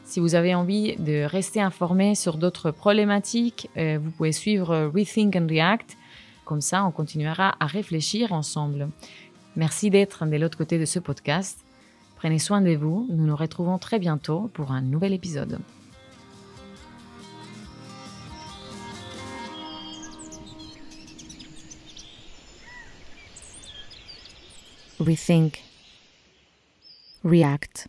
Si 0.04 0.20
vous 0.20 0.34
avez 0.34 0.54
envie 0.54 0.96
de 0.96 1.24
rester 1.24 1.60
informé 1.60 2.14
sur 2.14 2.36
d'autres 2.36 2.70
problématiques, 2.70 3.70
euh, 3.78 3.98
vous 4.00 4.10
pouvez 4.10 4.32
suivre 4.32 4.92
Rethink 4.94 5.34
and 5.34 5.46
React. 5.48 5.96
Comme 6.44 6.60
ça, 6.60 6.84
on 6.84 6.90
continuera 6.90 7.54
à 7.60 7.66
réfléchir 7.66 8.32
ensemble. 8.32 8.88
Merci 9.56 9.90
d'être 9.90 10.26
de 10.26 10.36
l'autre 10.36 10.58
côté 10.58 10.78
de 10.78 10.84
ce 10.84 10.98
podcast. 10.98 11.64
Prenez 12.16 12.38
soin 12.38 12.60
de 12.60 12.74
vous. 12.74 13.06
Nous 13.10 13.26
nous 13.26 13.36
retrouvons 13.36 13.78
très 13.78 13.98
bientôt 13.98 14.50
pour 14.52 14.72
un 14.72 14.82
nouvel 14.82 15.12
épisode. 15.12 15.58
Rethink. 25.00 25.62
React. 27.24 27.88